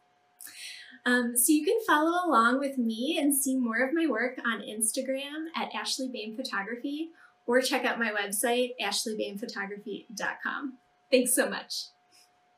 Um, 1.06 1.36
so 1.36 1.52
you 1.52 1.64
can 1.64 1.78
follow 1.86 2.26
along 2.26 2.58
with 2.58 2.76
me 2.76 3.16
and 3.20 3.34
see 3.34 3.56
more 3.56 3.86
of 3.86 3.94
my 3.94 4.06
work 4.06 4.38
on 4.44 4.60
Instagram 4.60 5.46
at 5.56 5.72
Ashlie 5.72 6.12
Behm 6.12 6.36
Photography 6.36 7.10
or 7.46 7.60
check 7.62 7.84
out 7.84 7.98
my 7.98 8.10
website, 8.12 8.72
ashliebehmphotography.com. 8.80 10.78
Thanks 11.10 11.34
so 11.34 11.48
much. 11.48 11.86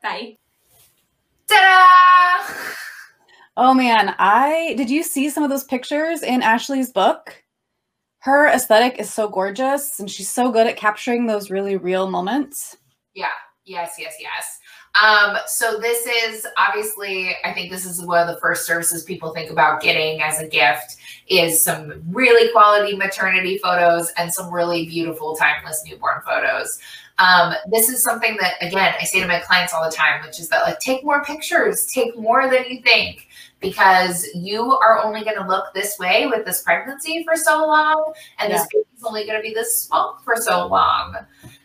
Bye. 0.01 0.37
Ta-da! 1.47 2.73
Oh 3.57 3.73
man, 3.73 4.15
I 4.17 4.73
did 4.77 4.89
you 4.89 5.03
see 5.03 5.29
some 5.29 5.43
of 5.43 5.49
those 5.49 5.65
pictures 5.65 6.23
in 6.23 6.41
Ashlie's 6.41 6.91
book? 6.91 7.43
Her 8.19 8.47
aesthetic 8.47 8.99
is 8.99 9.13
so 9.13 9.27
gorgeous 9.27 9.99
and 9.99 10.09
she's 10.09 10.29
so 10.29 10.51
good 10.51 10.67
at 10.67 10.77
capturing 10.77 11.25
those 11.27 11.49
really 11.51 11.75
real 11.75 12.09
moments. 12.09 12.77
Yeah. 13.13 13.27
Yes, 13.65 13.93
yes, 13.99 14.15
yes. 14.19 14.59
Um, 15.01 15.37
so 15.45 15.79
this 15.79 16.07
is 16.07 16.47
obviously, 16.57 17.35
I 17.45 17.53
think 17.53 17.71
this 17.71 17.85
is 17.85 18.03
one 18.03 18.27
of 18.27 18.33
the 18.33 18.41
first 18.41 18.65
services 18.65 19.03
people 19.03 19.33
think 19.33 19.51
about 19.51 19.81
getting 19.81 20.21
as 20.21 20.39
a 20.39 20.47
gift 20.47 20.97
is 21.27 21.63
some 21.63 22.01
really 22.09 22.51
quality 22.51 22.97
maternity 22.97 23.59
photos 23.59 24.11
and 24.17 24.33
some 24.33 24.51
really 24.51 24.87
beautiful 24.87 25.35
timeless 25.35 25.83
newborn 25.85 26.21
photos. 26.25 26.79
Um, 27.17 27.53
this 27.69 27.89
is 27.89 28.03
something 28.03 28.37
that, 28.39 28.55
again, 28.61 28.93
I 28.99 29.03
say 29.03 29.19
to 29.19 29.27
my 29.27 29.39
clients 29.39 29.73
all 29.73 29.83
the 29.87 29.95
time, 29.95 30.25
which 30.25 30.39
is 30.39 30.49
that 30.49 30.63
like, 30.63 30.79
take 30.79 31.03
more 31.03 31.23
pictures, 31.23 31.85
take 31.85 32.17
more 32.17 32.49
than 32.49 32.65
you 32.67 32.81
think, 32.81 33.27
because 33.59 34.27
you 34.33 34.63
are 34.77 35.03
only 35.03 35.23
going 35.23 35.37
to 35.37 35.47
look 35.47 35.73
this 35.73 35.99
way 35.99 36.25
with 36.25 36.45
this 36.45 36.63
pregnancy 36.63 37.23
for 37.23 37.35
so 37.35 37.65
long, 37.65 38.13
and 38.39 38.49
yeah. 38.49 38.57
this 38.57 38.67
baby's 38.73 39.03
only 39.03 39.25
going 39.25 39.37
to 39.37 39.43
be 39.43 39.53
this 39.53 39.83
small 39.83 40.19
for 40.23 40.35
so 40.35 40.65
long. 40.65 41.15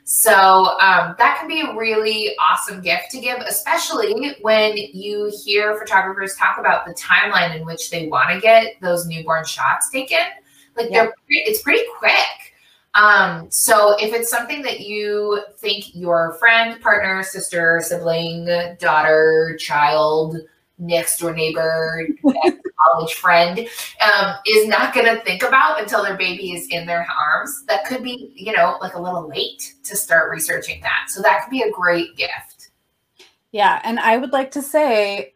So 0.05 0.33
um, 0.79 1.17
that 1.19 1.38
can 1.41 1.49
be 1.49 1.62
a 1.62 1.75
really 1.75 2.37
awesome 2.38 2.81
gift 2.81 3.11
to 3.11 3.19
give, 3.19 3.38
especially 3.38 4.37
when 4.43 4.76
you 4.76 5.33
hear 5.45 5.76
photographers 5.79 6.37
talk 6.37 6.59
about 6.59 6.87
the 6.87 6.95
timeline 6.95 7.57
in 7.57 7.65
which 7.65 7.91
they 7.91 8.07
want 8.07 8.31
to 8.31 8.41
get 8.41 8.75
those 8.81 9.07
newborn 9.07 9.45
shots 9.45 9.91
taken. 9.91 10.19
Like 10.76 10.91
yeah. 10.91 11.05
they're, 11.05 11.15
it's 11.29 11.62
pretty 11.62 11.83
quick. 11.99 12.12
Um, 12.97 13.50
so 13.50 13.95
if 13.99 14.15
it's 14.15 14.31
something 14.31 14.62
that 14.62 14.81
you 14.81 15.43
think 15.59 15.95
your 15.95 16.35
friend, 16.41 16.81
partner, 16.81 17.23
sister, 17.23 17.81
sibling, 17.85 18.49
daughter, 18.79 19.57
child, 19.61 20.38
next 20.79 21.19
door 21.19 21.35
neighbor, 21.35 22.09
college 22.25 23.15
friend 23.15 23.61
um, 24.00 24.35
is 24.47 24.67
not 24.67 24.95
going 24.95 25.07
to 25.07 25.23
think 25.25 25.43
about 25.43 25.81
until 25.81 26.03
their 26.03 26.17
baby 26.17 26.53
is 26.53 26.69
in 26.69 26.87
their 26.87 27.07
arms, 27.21 27.65
that 27.67 27.85
could 27.85 28.03
be, 28.03 28.33
you 28.35 28.53
know, 28.53 28.79
like 28.81 28.95
a 28.95 29.00
little 29.00 29.29
late 29.29 29.75
to 29.85 29.95
start 29.97 30.31
researching 30.31 30.81
that. 30.83 31.07
So 31.09 31.23
that 31.23 31.43
could 31.43 31.50
be 31.50 31.62
a 31.62 31.71
great 31.71 32.17
gift. 32.17 32.71
Yeah. 33.53 33.81
And 33.85 33.99
I 34.00 34.17
would 34.17 34.33
like 34.33 34.50
to 34.53 34.62
say, 34.62 35.33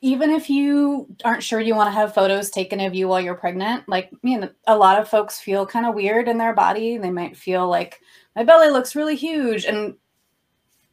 even 0.00 0.30
if 0.30 0.48
you 0.48 1.08
aren't 1.24 1.42
sure 1.42 1.60
you 1.60 1.74
want 1.74 1.88
to 1.88 1.98
have 1.98 2.14
photos 2.14 2.50
taken 2.50 2.80
of 2.80 2.94
you 2.94 3.08
while 3.08 3.20
you're 3.20 3.34
pregnant, 3.34 3.88
like 3.88 4.10
me 4.22 4.34
and 4.34 4.50
a 4.66 4.76
lot 4.76 5.00
of 5.00 5.08
folks 5.08 5.40
feel 5.40 5.66
kind 5.66 5.86
of 5.86 5.94
weird 5.94 6.28
in 6.28 6.38
their 6.38 6.54
body. 6.54 6.98
They 6.98 7.10
might 7.10 7.36
feel 7.36 7.68
like 7.68 8.00
my 8.36 8.44
belly 8.44 8.70
looks 8.70 8.94
really 8.94 9.16
huge 9.16 9.64
and 9.64 9.96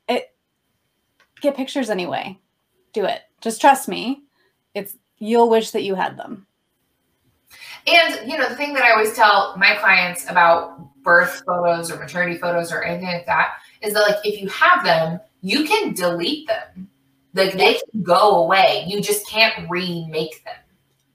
it 0.09 0.33
get 1.39 1.55
pictures 1.55 1.91
anyway. 1.91 2.39
Do 2.93 3.05
it. 3.05 3.21
Just 3.41 3.61
trust 3.61 3.87
me. 3.87 4.23
It's 4.73 4.97
you'll 5.19 5.49
wish 5.49 5.71
that 5.71 5.83
you 5.83 5.93
had 5.93 6.17
them. 6.17 6.47
And 7.85 8.29
you 8.29 8.37
know, 8.37 8.49
the 8.49 8.55
thing 8.55 8.73
that 8.73 8.83
I 8.83 8.91
always 8.91 9.13
tell 9.13 9.55
my 9.55 9.75
clients 9.75 10.27
about 10.27 10.89
birth 11.03 11.43
photos 11.45 11.91
or 11.91 11.99
maternity 11.99 12.39
photos 12.39 12.71
or 12.71 12.81
anything 12.83 13.09
like 13.09 13.27
that 13.27 13.57
is 13.81 13.93
that 13.93 14.09
like 14.09 14.25
if 14.25 14.41
you 14.41 14.49
have 14.49 14.83
them, 14.83 15.19
you 15.41 15.65
can 15.65 15.93
delete 15.93 16.47
them 16.47 16.89
like 17.35 17.53
they 17.53 17.75
can 17.91 18.01
go 18.01 18.43
away. 18.43 18.85
You 18.87 19.01
just 19.01 19.27
can't 19.27 19.69
remake 19.69 20.43
them. 20.43 20.55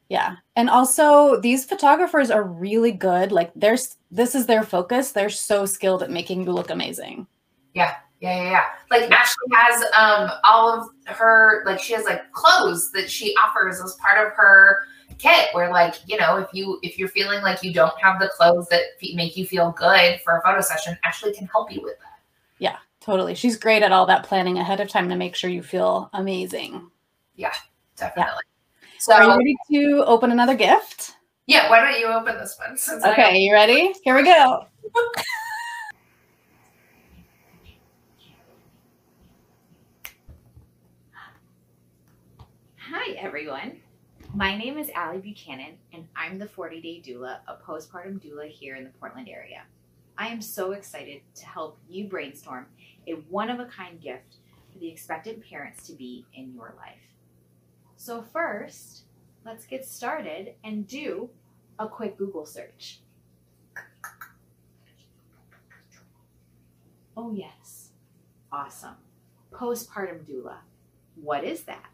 Yeah. 0.09 0.37
And 0.57 0.69
also 0.69 1.41
these 1.41 1.65
photographers 1.65 2.31
are 2.31 2.43
really 2.45 2.93
good. 2.93 3.33
Like 3.33 3.53
there's 3.55 3.97
this 4.11 4.35
is 4.35 4.47
their 4.47 4.63
focus. 4.63 5.13
They're 5.13 5.31
so 5.31 5.67
skilled 5.67 6.03
at 6.03 6.11
making 6.11 6.43
you 6.43 6.53
look 6.53 6.71
amazing. 6.71 7.27
Yeah. 7.75 7.97
Yeah, 8.21 8.37
yeah, 8.43 8.51
yeah. 8.51 8.65
Like 8.91 9.11
Ashlie 9.11 9.55
has 9.55 9.83
um 9.97 10.31
all 10.45 10.91
of 11.09 11.17
her 11.17 11.63
like 11.65 11.81
she 11.81 11.95
has 11.95 12.05
like 12.05 12.31
clothes 12.33 12.93
that 12.93 13.11
she 13.11 13.35
offers 13.37 13.81
as 13.81 13.95
part 13.95 14.25
of 14.25 14.35
her 14.35 14.81
kit 15.19 15.49
where 15.53 15.71
like 15.71 15.95
you 16.07 16.19
know 16.19 16.37
if 16.37 16.49
you 16.53 16.79
if 16.83 16.99
you're 16.99 17.09
feeling 17.09 17.43
like 17.43 17.63
you 17.63 17.73
don't 17.73 17.99
have 18.01 18.19
the 18.19 18.29
clothes 18.29 18.67
that 18.69 18.81
make 19.15 19.37
you 19.37 19.45
feel 19.45 19.71
good 19.73 20.19
for 20.25 20.39
a 20.39 20.43
photo 20.43 20.63
session 20.63 20.97
ashlie 21.05 21.35
can 21.35 21.47
help 21.49 21.71
you 21.71 21.83
with 21.83 21.99
that 21.99 22.21
yeah 22.59 22.77
Totally. 23.01 23.35
She's 23.35 23.57
great 23.57 23.83
at 23.83 23.93
all 23.93 24.07
that 24.07 24.25
planning 24.25 24.59
ahead 24.59 24.81
of 24.81 24.89
time 24.89 25.09
to 25.09 25.17
make 25.17 25.35
sure 25.35 25.49
you 25.49 25.63
feel 25.63 26.11
amazing. 26.13 26.91
Yeah, 27.35 27.55
definitely. 27.97 28.33
Yeah. 28.83 28.89
So 28.99 29.15
are 29.15 29.25
you 29.25 29.31
ready 29.31 29.57
to 29.73 30.05
open 30.05 30.31
another 30.31 30.55
gift? 30.55 31.17
Yeah, 31.47 31.71
why 31.71 31.81
don't 31.81 31.99
you 31.99 32.07
open 32.07 32.37
this 32.37 32.59
one? 32.59 32.77
okay, 33.13 33.39
you 33.39 33.53
ready? 33.53 33.95
Here 34.05 34.15
we 34.15 34.25
go. 34.25 34.67
Hi, 42.77 43.13
everyone. 43.13 43.81
My 44.35 44.57
name 44.57 44.77
is 44.77 44.91
Ali 44.95 45.19
Buchanan, 45.19 45.79
and 45.93 46.07
I'm 46.15 46.39
the 46.39 46.47
40 46.47 46.81
Day 46.83 47.03
Doula, 47.05 47.39
a 47.49 47.57
postpartum 47.57 48.21
doula 48.21 48.49
here 48.49 48.77
in 48.77 48.85
the 48.85 48.91
Portland 48.91 49.29
area. 49.29 49.63
I 50.21 50.27
am 50.27 50.43
so 50.43 50.73
excited 50.73 51.23
to 51.37 51.47
help 51.47 51.79
you 51.89 52.07
brainstorm 52.07 52.67
a 53.09 53.13
one 53.31 53.49
of 53.49 53.59
a 53.59 53.65
kind 53.65 53.99
gift 53.99 54.37
for 54.71 54.79
the 54.79 54.87
expectant 54.87 55.43
parents 55.43 55.87
to 55.87 55.95
be 55.95 56.27
in 56.35 56.53
your 56.53 56.75
life. 56.77 57.01
So, 57.97 58.21
first, 58.21 59.05
let's 59.47 59.65
get 59.65 59.87
started 59.87 60.57
and 60.63 60.87
do 60.87 61.31
a 61.79 61.89
quick 61.89 62.19
Google 62.19 62.45
search. 62.45 63.01
Oh, 67.17 67.33
yes. 67.33 67.93
Awesome. 68.53 68.97
Postpartum 69.51 70.27
doula. 70.27 70.59
What 71.15 71.45
is 71.45 71.63
that? 71.63 71.89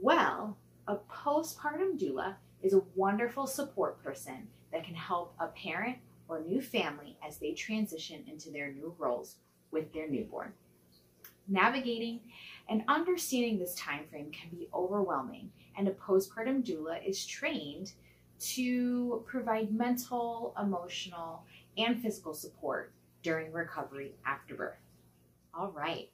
Well, 0.00 0.56
a 0.86 0.98
postpartum 1.10 1.98
doula 2.00 2.36
is 2.62 2.74
a 2.74 2.82
wonderful 2.94 3.48
support 3.48 4.00
person 4.04 4.46
that 4.70 4.84
can 4.84 4.94
help 4.94 5.34
a 5.40 5.48
parent 5.48 5.98
or 6.28 6.40
new 6.40 6.60
family 6.60 7.16
as 7.26 7.38
they 7.38 7.52
transition 7.52 8.24
into 8.26 8.50
their 8.50 8.72
new 8.72 8.94
roles 8.98 9.36
with 9.70 9.92
their 9.92 10.08
newborn. 10.08 10.52
navigating 11.48 12.20
and 12.68 12.82
understanding 12.88 13.58
this 13.58 13.74
time 13.74 14.04
frame 14.10 14.30
can 14.30 14.50
be 14.50 14.68
overwhelming, 14.74 15.50
and 15.76 15.88
a 15.88 15.92
postpartum 15.92 16.62
doula 16.62 17.02
is 17.06 17.24
trained 17.26 17.92
to 18.38 19.24
provide 19.26 19.72
mental, 19.72 20.54
emotional, 20.60 21.44
and 21.78 22.00
physical 22.02 22.34
support 22.34 22.92
during 23.22 23.50
recovery 23.52 24.14
after 24.26 24.54
birth. 24.54 24.78
All 25.54 25.72
right. 25.72 26.12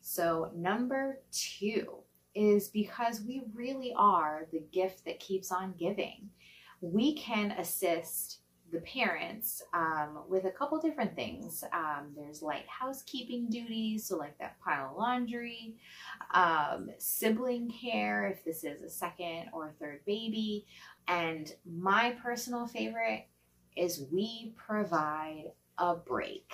So, 0.00 0.50
number 0.54 1.20
two 1.30 1.98
is 2.34 2.68
because 2.68 3.22
we 3.22 3.42
really 3.54 3.92
are 3.96 4.46
the 4.52 4.64
gift 4.72 5.04
that 5.04 5.20
keeps 5.20 5.52
on 5.52 5.74
giving. 5.78 6.28
We 6.80 7.14
can 7.14 7.52
assist 7.52 8.40
the 8.72 8.80
parents 8.80 9.62
um, 9.74 10.22
with 10.28 10.46
a 10.46 10.50
couple 10.50 10.80
different 10.80 11.14
things. 11.14 11.62
Um, 11.72 12.12
there's 12.16 12.42
light 12.42 12.64
housekeeping 12.66 13.50
duties, 13.50 14.06
so 14.06 14.16
like 14.16 14.38
that 14.38 14.58
pile 14.60 14.90
of 14.90 14.96
laundry, 14.96 15.76
um, 16.32 16.88
sibling 16.98 17.70
care 17.70 18.26
if 18.26 18.44
this 18.44 18.64
is 18.64 18.82
a 18.82 18.90
second 18.90 19.50
or 19.52 19.74
third 19.78 20.00
baby, 20.06 20.66
and 21.06 21.54
my 21.66 22.16
personal 22.22 22.66
favorite 22.66 23.26
is 23.76 24.06
we 24.10 24.54
provide 24.56 25.52
a 25.78 25.94
break. 25.94 26.52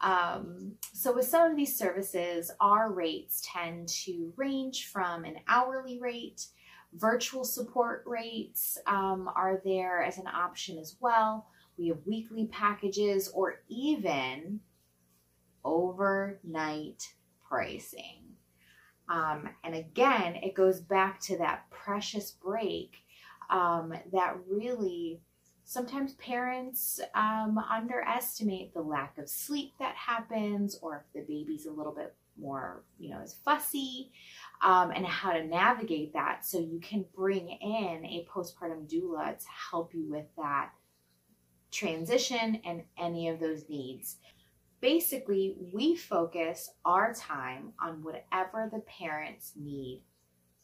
Um, 0.00 0.72
so, 0.92 1.14
with 1.14 1.26
some 1.26 1.50
of 1.50 1.56
these 1.56 1.74
services, 1.74 2.50
our 2.60 2.92
rates 2.92 3.42
tend 3.50 3.88
to 3.88 4.32
range 4.36 4.88
from 4.88 5.24
an 5.24 5.36
hourly 5.48 5.98
rate. 5.98 6.46
Virtual 6.94 7.44
support 7.44 8.04
rates 8.06 8.78
um, 8.86 9.28
are 9.34 9.60
there 9.64 10.02
as 10.02 10.18
an 10.18 10.28
option 10.28 10.78
as 10.78 10.96
well. 11.00 11.48
We 11.76 11.88
have 11.88 11.98
weekly 12.06 12.46
packages 12.46 13.28
or 13.34 13.62
even 13.68 14.60
overnight 15.64 17.14
pricing. 17.48 18.22
Um, 19.08 19.48
and 19.64 19.74
again, 19.74 20.36
it 20.36 20.54
goes 20.54 20.80
back 20.80 21.20
to 21.22 21.38
that 21.38 21.64
precious 21.70 22.30
break 22.30 22.96
um, 23.50 23.92
that 24.12 24.36
really 24.48 25.20
sometimes 25.64 26.14
parents 26.14 27.00
um, 27.14 27.58
underestimate 27.58 28.74
the 28.74 28.82
lack 28.82 29.18
of 29.18 29.28
sleep 29.28 29.72
that 29.78 29.94
happens 29.94 30.78
or 30.82 30.96
if 30.96 31.12
the 31.14 31.32
baby's 31.32 31.66
a 31.66 31.72
little 31.72 31.94
bit 31.94 32.14
more 32.36 32.82
you 32.98 33.10
know 33.10 33.20
is 33.20 33.36
fussy 33.44 34.10
um, 34.62 34.90
and 34.90 35.06
how 35.06 35.32
to 35.32 35.44
navigate 35.44 36.12
that. 36.14 36.44
So 36.44 36.58
you 36.58 36.80
can 36.80 37.04
bring 37.14 37.48
in 37.48 38.04
a 38.04 38.26
postpartum 38.30 38.88
doula 38.88 39.38
to 39.38 39.46
help 39.70 39.94
you 39.94 40.06
with 40.08 40.26
that 40.36 40.70
transition 41.70 42.60
and 42.64 42.82
any 42.98 43.28
of 43.28 43.40
those 43.40 43.68
needs. 43.68 44.16
Basically 44.80 45.56
we 45.72 45.96
focus 45.96 46.70
our 46.84 47.14
time 47.14 47.72
on 47.80 48.02
whatever 48.02 48.70
the 48.72 48.80
parents 48.80 49.52
need 49.56 50.02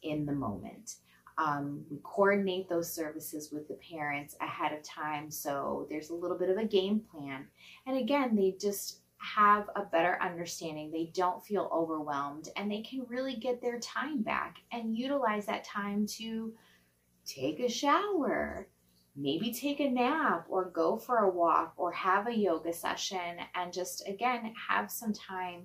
in 0.03 0.25
the 0.25 0.33
moment 0.33 0.97
um, 1.41 1.83
we 1.91 1.99
coordinate 2.03 2.69
those 2.69 2.93
services 2.93 3.51
with 3.51 3.67
the 3.67 3.79
parents 3.91 4.37
ahead 4.41 4.73
of 4.73 4.83
time. 4.83 5.31
So 5.31 5.87
there's 5.89 6.11
a 6.11 6.15
little 6.15 6.37
bit 6.37 6.51
of 6.51 6.59
a 6.59 6.67
game 6.67 7.01
plan. 7.01 7.47
And 7.87 7.97
again, 7.97 8.37
they 8.37 8.57
just 8.61 9.01
have 9.17 9.71
a 9.75 9.83
better 9.83 10.19
understanding. 10.21 10.91
They 10.91 11.11
don't 11.15 11.45
feel 11.45 11.71
overwhelmed 11.73 12.51
and 12.57 12.71
they 12.71 12.83
can 12.83 13.07
really 13.09 13.37
get 13.37 13.63
their 13.63 13.79
time 13.81 14.23
back 14.23 14.57
and 14.71 14.97
utilize 14.97 15.47
that 15.47 15.65
time 15.65 16.07
to 16.19 16.53
take 17.25 17.61
a 17.61 17.69
shower, 17.69 18.69
maybe 19.17 19.53
take 19.53 19.81
a 19.81 19.89
nap 19.89 20.47
or 20.49 20.71
go 20.71 20.99
for 20.99 21.19
a 21.19 21.31
walk 21.31 21.73
or 21.77 21.91
have 21.93 22.27
a 22.27 22.37
yoga 22.37 22.73
session 22.73 23.37
and 23.55 23.73
just 23.73 24.07
again 24.07 24.53
have 24.69 24.91
some 24.91 25.13
time 25.13 25.63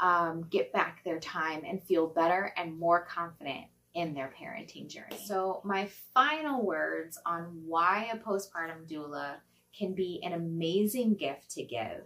um, 0.00 0.46
get 0.50 0.72
back 0.72 1.02
their 1.04 1.20
time 1.20 1.62
and 1.66 1.82
feel 1.82 2.08
better 2.08 2.52
and 2.56 2.78
more 2.78 3.04
confident 3.04 3.66
in 3.94 4.14
their 4.14 4.32
parenting 4.40 4.88
journey. 4.88 5.18
So, 5.24 5.60
my 5.64 5.88
final 6.14 6.64
words 6.64 7.18
on 7.26 7.62
why 7.66 8.10
a 8.12 8.16
postpartum 8.16 8.90
doula 8.90 9.34
can 9.76 9.94
be 9.94 10.20
an 10.22 10.32
amazing 10.32 11.14
gift 11.14 11.50
to 11.52 11.62
give. 11.62 12.04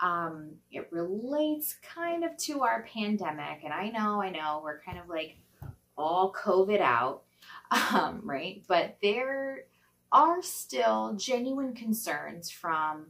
Um, 0.00 0.52
it 0.70 0.88
relates 0.90 1.76
kind 1.94 2.24
of 2.24 2.36
to 2.38 2.62
our 2.62 2.86
pandemic, 2.92 3.64
and 3.64 3.72
I 3.72 3.90
know, 3.90 4.22
I 4.22 4.30
know, 4.30 4.60
we're 4.64 4.80
kind 4.80 4.98
of 4.98 5.08
like 5.08 5.36
all 5.96 6.32
COVID 6.32 6.80
out, 6.80 7.22
um, 7.94 8.22
right? 8.24 8.62
But 8.66 8.96
there 9.02 9.64
are 10.12 10.42
still 10.42 11.14
genuine 11.16 11.74
concerns 11.74 12.50
from 12.50 13.06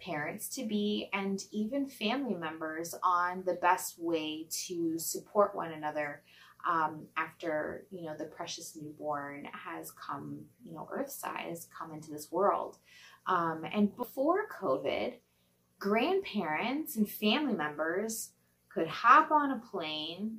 parents 0.00 0.48
to 0.50 0.64
be 0.66 1.08
and 1.12 1.42
even 1.50 1.86
family 1.86 2.34
members 2.34 2.94
on 3.02 3.42
the 3.46 3.54
best 3.54 3.98
way 3.98 4.46
to 4.50 4.98
support 4.98 5.54
one 5.54 5.72
another 5.72 6.22
um, 6.68 7.06
after 7.16 7.86
you 7.90 8.02
know 8.04 8.14
the 8.16 8.24
precious 8.24 8.76
newborn 8.80 9.48
has 9.52 9.90
come 9.92 10.40
you 10.66 10.74
know 10.74 10.88
Earth 10.92 11.10
size, 11.10 11.68
come 11.76 11.92
into 11.92 12.10
this 12.10 12.30
world. 12.30 12.78
Um, 13.26 13.64
and 13.72 13.94
before 13.96 14.48
covid 14.48 15.14
grandparents 15.78 16.96
and 16.96 17.08
family 17.08 17.54
members 17.54 18.30
could 18.68 18.86
hop 18.86 19.30
on 19.30 19.50
a 19.50 19.62
plane 19.70 20.38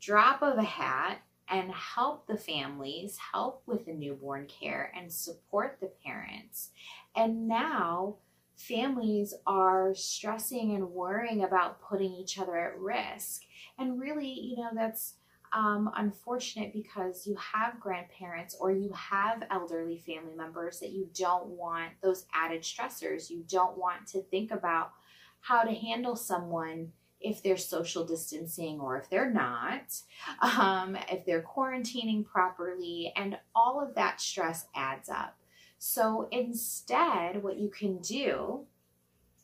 drop 0.00 0.42
of 0.42 0.58
a 0.58 0.62
hat 0.62 1.20
and 1.50 1.70
help 1.72 2.26
the 2.26 2.36
families 2.36 3.18
help 3.32 3.62
with 3.66 3.86
the 3.86 3.92
newborn 3.92 4.46
care 4.46 4.92
and 4.94 5.12
support 5.12 5.78
the 5.80 5.90
parents. 6.04 6.70
And 7.16 7.48
now 7.48 8.16
families 8.58 9.34
are 9.46 9.94
stressing 9.94 10.74
and 10.74 10.90
worrying 10.90 11.44
about 11.44 11.80
putting 11.80 12.12
each 12.12 12.38
other 12.38 12.56
at 12.56 12.78
risk. 12.78 13.42
And 13.78 14.00
really, 14.00 14.28
you 14.28 14.56
know, 14.56 14.70
that's 14.74 15.14
um, 15.52 15.90
unfortunate 15.96 16.72
because 16.72 17.26
you 17.26 17.36
have 17.36 17.80
grandparents 17.80 18.56
or 18.60 18.70
you 18.72 18.92
have 18.92 19.44
elderly 19.50 19.98
family 19.98 20.34
members 20.36 20.80
that 20.80 20.90
you 20.90 21.08
don't 21.14 21.46
want 21.46 21.92
those 22.02 22.26
added 22.34 22.62
stressors. 22.62 23.30
You 23.30 23.44
don't 23.48 23.78
want 23.78 24.06
to 24.08 24.22
think 24.22 24.50
about 24.50 24.92
how 25.40 25.62
to 25.62 25.72
handle 25.72 26.16
someone 26.16 26.92
if 27.20 27.42
they're 27.42 27.56
social 27.56 28.04
distancing 28.04 28.80
or 28.80 28.98
if 28.98 29.08
they're 29.08 29.30
not, 29.30 30.00
um, 30.58 30.96
if 31.10 31.24
they're 31.24 31.42
quarantining 31.42 32.24
properly, 32.24 33.12
and 33.16 33.38
all 33.54 33.80
of 33.80 33.94
that 33.94 34.20
stress 34.20 34.66
adds 34.74 35.08
up. 35.08 35.37
So 35.78 36.28
instead, 36.30 37.42
what 37.42 37.58
you 37.58 37.68
can 37.68 37.98
do, 37.98 38.66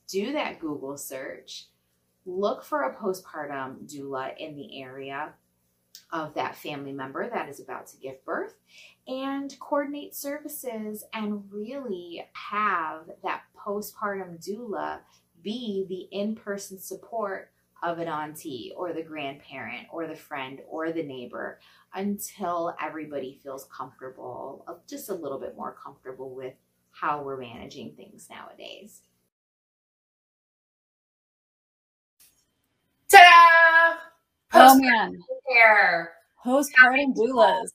do 0.08 0.32
that 0.32 0.60
Google 0.60 0.96
search, 0.96 1.66
look 2.26 2.64
for 2.64 2.82
a 2.82 2.94
postpartum 2.94 3.90
doula 3.92 4.36
in 4.36 4.56
the 4.56 4.82
area 4.82 5.34
of 6.12 6.34
that 6.34 6.56
family 6.56 6.92
member 6.92 7.28
that 7.28 7.48
is 7.48 7.60
about 7.60 7.86
to 7.86 7.96
give 7.96 8.24
birth 8.24 8.54
and 9.06 9.56
coordinate 9.60 10.14
services 10.14 11.04
and 11.12 11.44
really 11.50 12.26
have 12.32 13.02
that 13.22 13.42
postpartum 13.56 14.44
doula 14.44 14.98
be 15.42 15.84
the 15.88 16.16
in 16.16 16.34
person 16.34 16.78
support 16.78 17.50
of 17.84 17.98
an 17.98 18.08
auntie 18.08 18.72
or 18.76 18.92
the 18.94 19.02
grandparent 19.02 19.86
or 19.92 20.06
the 20.06 20.16
friend 20.16 20.60
or 20.68 20.90
the 20.90 21.02
neighbor 21.02 21.60
until 21.94 22.74
everybody 22.82 23.38
feels 23.42 23.68
comfortable, 23.70 24.66
just 24.88 25.10
a 25.10 25.14
little 25.14 25.38
bit 25.38 25.54
more 25.56 25.76
comfortable 25.84 26.34
with 26.34 26.54
how 26.92 27.22
we're 27.22 27.36
managing 27.36 27.94
things 27.94 28.28
nowadays. 28.30 29.02
Ta-da! 33.10 33.98
Oh 34.54 34.78
man, 34.78 35.18
Care. 35.52 36.14
postpartum 36.44 37.14
doulas. 37.14 37.68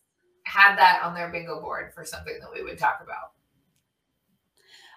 Had 0.44 0.78
that 0.78 1.02
on 1.04 1.14
their 1.14 1.30
bingo 1.30 1.62
board 1.62 1.94
for 1.94 2.04
something 2.04 2.40
that 2.40 2.50
we 2.52 2.64
would 2.64 2.80
talk 2.80 3.00
about. 3.04 3.34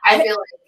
I 0.05 0.17
feel 0.19 0.37
like 0.37 0.62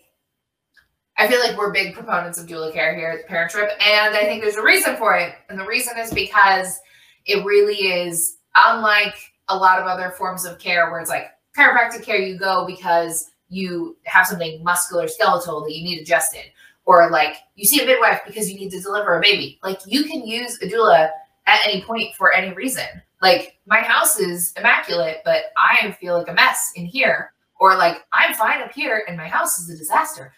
I 1.16 1.28
feel 1.28 1.38
like 1.40 1.56
we're 1.56 1.72
big 1.72 1.94
proponents 1.94 2.38
of 2.38 2.46
doula 2.46 2.72
care 2.72 2.94
here 2.94 3.10
at 3.10 3.22
the 3.22 3.28
Parent 3.28 3.50
Trip, 3.50 3.70
and 3.80 4.16
I 4.16 4.24
think 4.24 4.42
there's 4.42 4.56
a 4.56 4.62
reason 4.62 4.96
for 4.96 5.16
it. 5.16 5.34
And 5.48 5.58
the 5.58 5.64
reason 5.64 5.96
is 5.98 6.12
because 6.12 6.80
it 7.24 7.44
really 7.44 7.76
is 7.76 8.38
unlike 8.56 9.14
a 9.48 9.56
lot 9.56 9.78
of 9.78 9.86
other 9.86 10.10
forms 10.10 10.44
of 10.44 10.58
care 10.58 10.90
where 10.90 11.00
it's 11.00 11.10
like 11.10 11.26
chiropractic 11.56 12.02
care, 12.02 12.16
you 12.16 12.36
go 12.36 12.66
because 12.66 13.30
you 13.48 13.96
have 14.04 14.26
something 14.26 14.62
muscular 14.64 15.06
skeletal 15.06 15.62
that 15.62 15.72
you 15.72 15.84
need 15.84 16.00
adjusted, 16.00 16.46
or 16.84 17.10
like 17.10 17.36
you 17.54 17.64
see 17.64 17.80
a 17.80 17.86
midwife 17.86 18.20
because 18.26 18.50
you 18.50 18.58
need 18.58 18.70
to 18.70 18.80
deliver 18.80 19.16
a 19.16 19.20
baby. 19.20 19.60
Like 19.62 19.78
you 19.86 20.04
can 20.04 20.26
use 20.26 20.60
a 20.62 20.66
doula 20.66 21.10
at 21.46 21.66
any 21.66 21.82
point 21.82 22.14
for 22.16 22.32
any 22.32 22.52
reason. 22.54 22.84
Like 23.22 23.58
my 23.66 23.80
house 23.80 24.18
is 24.18 24.52
immaculate, 24.56 25.18
but 25.24 25.44
I 25.56 25.92
feel 26.00 26.18
like 26.18 26.28
a 26.28 26.34
mess 26.34 26.72
in 26.74 26.86
here, 26.86 27.32
or 27.60 27.76
like 27.76 28.04
I'm 28.12 28.34
fine 28.34 28.60
up 28.60 28.72
here 28.72 29.04
and 29.06 29.16
my 29.16 29.28
house 29.28 29.60
is 29.60 29.70
a 29.70 29.78
disaster. 29.78 30.32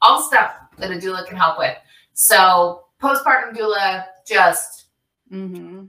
All 0.00 0.22
stuff 0.22 0.54
that 0.78 0.90
a 0.90 0.94
doula 0.94 1.26
can 1.26 1.36
help 1.36 1.58
with. 1.58 1.76
So 2.14 2.84
postpartum 3.00 3.56
doula, 3.56 4.04
just, 4.26 4.86
Mm-hmm. 5.32 5.84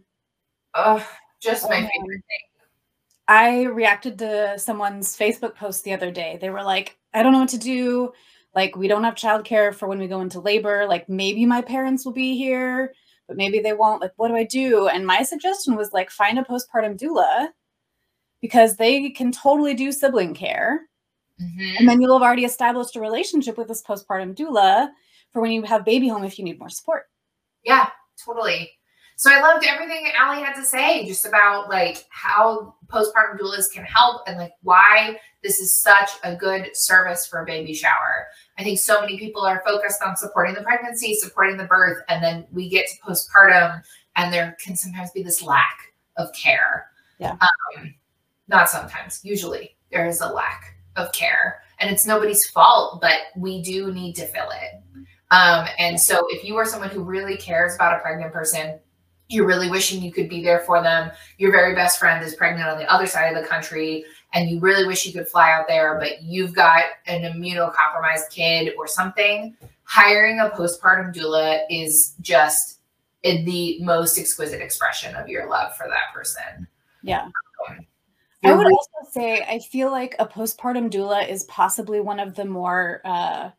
uh, 0.74 1.04
just 1.42 1.66
Oh, 1.66 1.70
my 1.70 1.82
man. 1.82 1.90
favorite 1.90 2.24
thing. 2.28 2.48
I 3.28 3.64
reacted 3.64 4.20
to 4.20 4.58
someone's 4.60 5.18
Facebook 5.18 5.56
post 5.56 5.84
the 5.84 5.94
other 5.94 6.12
day. 6.12 6.38
They 6.40 6.50
were 6.50 6.64
like, 6.64 6.98
I 7.14 7.24
don't 7.24 7.32
know 7.34 7.40
what 7.40 7.50
to 7.50 7.58
do. 7.58 8.12
Like, 8.56 8.76
we 8.76 8.88
don't 8.88 9.04
have 9.04 9.16
childcare 9.16 9.74
for 9.74 9.88
when 9.88 10.00
we 10.00 10.08
go 10.08 10.22
into 10.22 10.40
labor. 10.40 10.86
Like, 10.88 11.10
maybe 11.10 11.46
my 11.46 11.62
parents 11.62 12.06
will 12.06 12.14
be 12.14 12.38
here, 12.38 12.94
but 13.28 13.38
maybe 13.38 13.60
they 13.60 13.74
won't. 13.74 14.02
Like, 14.02 14.12
what 14.18 14.28
do 14.28 14.36
I 14.36 14.44
do? 14.44 14.88
And 14.88 15.08
my 15.08 15.24
suggestion 15.24 15.76
was 15.76 15.92
like, 15.94 16.10
find 16.12 16.38
a 16.38 16.44
postpartum 16.44 17.00
doula 17.00 17.48
because 18.42 18.76
they 18.76 19.10
can 19.10 19.32
totally 19.32 19.74
do 19.74 19.92
sibling 19.92 20.34
care. 20.34 20.82
Mm-hmm. 21.44 21.76
And 21.80 21.90
then 21.90 22.02
you'll 22.02 22.18
have 22.18 22.26
already 22.26 22.46
established 22.46 22.96
a 22.96 23.02
relationship 23.02 23.58
with 23.58 23.68
this 23.68 23.84
postpartum 23.84 24.36
doula 24.36 24.90
for 25.32 25.42
when 25.42 25.52
you 25.52 25.64
have 25.64 25.84
baby 25.84 26.08
home 26.08 26.24
if 26.24 26.40
you 26.40 26.46
need 26.46 26.60
more 26.60 26.70
support. 26.70 27.04
Yeah, 27.64 27.90
totally. 28.24 28.72
So 29.16 29.32
I 29.32 29.40
loved 29.42 29.66
everything 29.66 30.08
Ali 30.20 30.42
had 30.42 30.56
to 30.56 30.66
say 30.66 31.06
just 31.06 31.26
about 31.26 31.70
like 31.70 32.06
how 32.10 32.76
postpartum 32.88 33.40
doulas 33.40 33.72
can 33.72 33.84
help 33.84 34.24
and 34.28 34.38
like 34.38 34.54
why 34.64 35.20
this 35.44 35.60
is 35.60 35.76
such 35.76 36.10
a 36.24 36.36
good 36.36 36.76
service 36.76 37.28
for 37.28 37.42
a 37.42 37.46
baby 37.46 37.74
shower. 37.74 38.28
I 38.58 38.64
think 38.64 38.80
so 38.80 39.02
many 39.02 39.20
people 39.20 39.44
are 39.44 39.62
focused 39.66 40.02
on 40.04 40.18
supporting 40.18 40.56
the 40.56 40.62
pregnancy, 40.62 41.14
supporting 41.16 41.58
the 41.58 41.66
birth, 41.66 42.02
and 42.10 42.24
then 42.24 42.48
we 42.52 42.70
get 42.70 42.88
to 42.88 42.98
postpartum 43.02 43.84
and 44.16 44.34
there 44.34 44.58
can 44.60 44.76
sometimes 44.76 45.12
be 45.12 45.24
this 45.24 45.42
lack 45.42 45.94
of 46.18 46.30
care. 46.34 46.88
Yeah. 47.20 47.38
Um, 47.40 47.94
not 48.48 48.70
sometimes, 48.70 49.22
usually 49.24 49.78
there 49.92 50.08
is 50.08 50.22
a 50.22 50.28
lack 50.28 50.73
of 50.96 51.12
care 51.12 51.64
and 51.80 51.92
it's 51.92 52.06
nobody's 52.06 52.50
fault, 52.50 53.02
but 53.02 53.18
we 53.36 53.62
do 53.62 53.92
need 53.92 54.14
to 54.14 54.26
fill 54.28 54.50
it. 54.50 54.82
Um, 55.32 55.68
and 55.80 56.00
so 56.00 56.26
if 56.30 56.44
you 56.44 56.56
are 56.58 56.66
someone 56.66 56.90
who 56.90 57.04
really 57.04 57.36
cares 57.36 57.76
about 57.76 57.98
a 57.98 58.00
pregnant 58.00 58.32
person, 58.32 58.80
you're 59.28 59.48
really 59.48 59.70
wishing 59.70 60.02
you 60.02 60.12
could 60.12 60.30
be 60.30 60.44
there 60.44 60.60
for 60.60 60.82
them. 60.82 61.12
Your 61.38 61.52
very 61.52 61.74
best 61.74 62.00
friend 62.00 62.24
is 62.24 62.36
pregnant 62.36 62.70
on 62.70 62.78
the 62.78 62.92
other 62.92 63.08
side 63.08 63.36
of 63.36 63.42
the 63.42 63.48
country, 63.48 64.06
and 64.34 64.50
you 64.50 64.60
really 64.60 64.86
wish 64.86 65.06
you 65.06 65.14
could 65.14 65.28
fly 65.28 65.52
out 65.52 65.68
there, 65.68 65.98
but 66.00 66.22
you've 66.22 66.54
got 66.54 66.84
an 67.08 67.22
immunocompromised 67.22 68.30
kid 68.30 68.74
or 68.78 68.88
something. 68.88 69.56
Hiring 69.86 70.40
a 70.40 70.50
postpartum 70.50 71.14
doula 71.14 71.62
is 71.70 72.16
just 72.22 72.80
the 73.24 73.80
most 73.82 74.20
exquisite 74.20 74.62
expression 74.62 75.16
of 75.16 75.28
your 75.28 75.50
love 75.50 75.76
for 75.76 75.88
that 75.88 76.14
person. 76.14 76.68
Yeah. 77.02 77.30
Um, 77.70 77.86
I 78.44 78.54
would 78.54 78.68
also 78.68 79.12
say 79.12 79.42
I 79.42 79.60
feel 79.60 79.92
like 79.92 80.16
a 80.20 80.28
postpartum 80.28 80.90
doula 80.90 81.28
is 81.28 81.44
possibly 81.46 82.00
one 82.00 82.20
of 82.20 82.36
the 82.36 82.46
more 82.46 83.02
uh, 83.06 83.52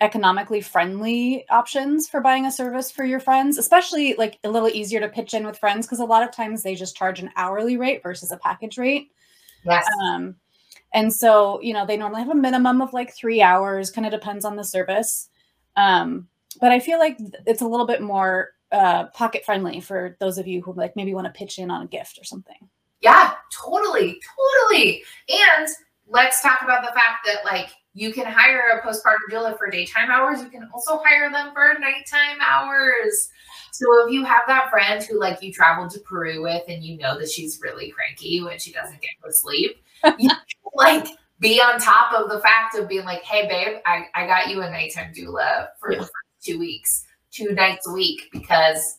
economically 0.00 0.60
friendly 0.60 1.44
options 1.50 2.08
for 2.08 2.20
buying 2.20 2.46
a 2.46 2.52
service 2.52 2.90
for 2.90 3.04
your 3.04 3.20
friends, 3.20 3.58
especially 3.58 4.14
like 4.14 4.38
a 4.44 4.50
little 4.50 4.68
easier 4.68 5.00
to 5.00 5.08
pitch 5.08 5.34
in 5.34 5.46
with 5.46 5.58
friends 5.58 5.86
because 5.86 6.00
a 6.00 6.04
lot 6.04 6.22
of 6.22 6.34
times 6.34 6.62
they 6.62 6.74
just 6.74 6.96
charge 6.96 7.20
an 7.20 7.30
hourly 7.36 7.76
rate 7.76 8.02
versus 8.02 8.30
a 8.30 8.36
package 8.38 8.78
rate. 8.78 9.10
Yes. 9.64 9.86
Um, 10.02 10.36
and 10.94 11.12
so, 11.12 11.60
you 11.60 11.72
know, 11.72 11.86
they 11.86 11.96
normally 11.96 12.22
have 12.22 12.30
a 12.30 12.34
minimum 12.34 12.80
of 12.80 12.92
like 12.92 13.14
three 13.14 13.42
hours, 13.42 13.90
kind 13.90 14.06
of 14.06 14.12
depends 14.12 14.44
on 14.44 14.56
the 14.56 14.64
service. 14.64 15.28
Um, 15.76 16.28
but 16.60 16.72
I 16.72 16.80
feel 16.80 16.98
like 16.98 17.18
it's 17.46 17.62
a 17.62 17.68
little 17.68 17.86
bit 17.86 18.02
more 18.02 18.50
uh, 18.72 19.06
pocket 19.06 19.44
friendly 19.44 19.80
for 19.80 20.16
those 20.20 20.38
of 20.38 20.46
you 20.46 20.62
who 20.62 20.72
like 20.72 20.96
maybe 20.96 21.14
want 21.14 21.26
to 21.26 21.38
pitch 21.38 21.58
in 21.58 21.70
on 21.70 21.82
a 21.82 21.86
gift 21.86 22.18
or 22.18 22.24
something. 22.24 22.68
Yeah, 23.00 23.32
totally, 23.50 24.20
totally. 24.68 25.02
And 25.28 25.68
let's 26.08 26.42
talk 26.42 26.60
about 26.62 26.82
the 26.82 26.92
fact 26.92 27.26
that 27.26 27.44
like 27.44 27.70
you 27.94 28.12
can 28.12 28.26
hire 28.26 28.78
a 28.78 28.86
postpartum 28.86 29.30
doula 29.30 29.58
for 29.58 29.70
daytime 29.70 30.10
hours. 30.10 30.40
You 30.40 30.48
can 30.48 30.68
also 30.72 31.00
hire 31.04 31.30
them 31.30 31.52
for 31.52 31.74
nighttime 31.78 32.38
hours. 32.40 33.30
So 33.72 34.06
if 34.06 34.12
you 34.12 34.24
have 34.24 34.42
that 34.46 34.70
friend 34.70 35.02
who 35.02 35.18
like 35.18 35.42
you 35.42 35.52
traveled 35.52 35.90
to 35.92 36.00
Peru 36.00 36.42
with 36.42 36.62
and 36.68 36.84
you 36.84 36.98
know 36.98 37.18
that 37.18 37.30
she's 37.30 37.60
really 37.62 37.90
cranky 37.90 38.42
when 38.42 38.58
she 38.58 38.72
doesn't 38.72 39.00
get 39.00 39.10
to 39.24 39.32
sleep, 39.32 39.82
you 40.18 40.28
can, 40.28 40.38
like 40.74 41.08
be 41.40 41.60
on 41.60 41.80
top 41.80 42.12
of 42.12 42.28
the 42.28 42.40
fact 42.40 42.76
of 42.76 42.88
being 42.88 43.04
like, 43.04 43.22
hey 43.22 43.48
babe, 43.48 43.78
I, 43.86 44.04
I 44.14 44.26
got 44.26 44.48
you 44.48 44.60
a 44.62 44.70
nighttime 44.70 45.12
doula 45.14 45.68
for 45.80 45.92
yeah. 45.92 46.04
two 46.42 46.58
weeks, 46.58 47.06
two 47.32 47.52
nights 47.52 47.88
a 47.88 47.92
week 47.92 48.28
because 48.32 48.98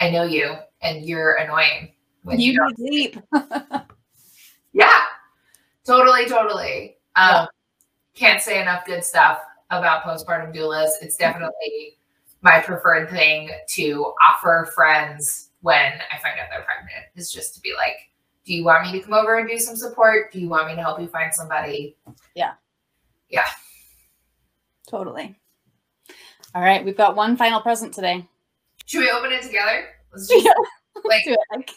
I 0.00 0.10
know 0.10 0.22
you 0.22 0.54
and 0.80 1.04
you're 1.04 1.34
annoying. 1.34 1.93
When 2.24 2.40
you, 2.40 2.58
need 2.78 3.12
sleep. 3.12 3.18
yeah. 4.72 5.02
Totally, 5.86 6.26
totally. 6.26 6.96
Um, 7.16 7.30
yeah 7.30 7.46
can't 8.14 8.40
say 8.40 8.60
enough 8.60 8.84
good 8.86 9.04
stuff 9.04 9.40
about 9.70 10.04
postpartum 10.04 10.54
doulas. 10.54 10.90
It's 11.02 11.16
definitely 11.16 11.98
my 12.42 12.60
preferred 12.60 13.10
thing 13.10 13.50
to 13.70 14.12
offer 14.28 14.70
friends 14.74 15.50
when 15.60 15.92
I 16.12 16.18
find 16.18 16.38
out 16.38 16.46
they're 16.50 16.62
pregnant 16.62 17.06
is 17.16 17.32
just 17.32 17.54
to 17.54 17.60
be 17.60 17.72
like, 17.74 17.96
do 18.44 18.54
you 18.54 18.64
want 18.64 18.84
me 18.84 18.92
to 18.92 19.00
come 19.00 19.14
over 19.14 19.38
and 19.38 19.48
do 19.48 19.58
some 19.58 19.76
support? 19.76 20.30
Do 20.30 20.40
you 20.40 20.48
want 20.48 20.68
me 20.68 20.74
to 20.76 20.82
help 20.82 21.00
you 21.00 21.08
find 21.08 21.32
somebody? 21.34 21.96
Yeah. 22.34 22.52
Yeah. 23.30 23.46
Totally. 24.88 25.34
All 26.54 26.62
right. 26.62 26.84
We've 26.84 26.96
got 26.96 27.16
one 27.16 27.36
final 27.36 27.62
present 27.62 27.94
today. 27.94 28.28
Should 28.84 29.00
we 29.00 29.10
open 29.10 29.32
it 29.32 29.42
together? 29.42 29.86
Let's 30.12 30.28
just, 30.28 30.44
yeah. 30.44 30.52
Like, 31.04 31.26
it. 31.26 31.70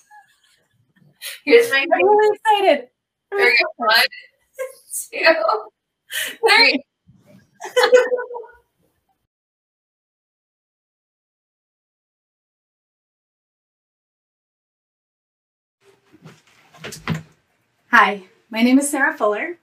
Here's 1.45 1.69
my. 1.71 1.79
I'm 1.79 2.07
really 2.07 2.35
excited. 2.35 2.89
There 3.31 3.49
you 3.49 3.55
go. 5.23 5.71
One, 6.41 6.71
Hi, 17.91 18.23
my 18.49 18.61
name 18.61 18.79
is 18.79 18.89
Sarah 18.89 19.15
Fuller. 19.17 19.57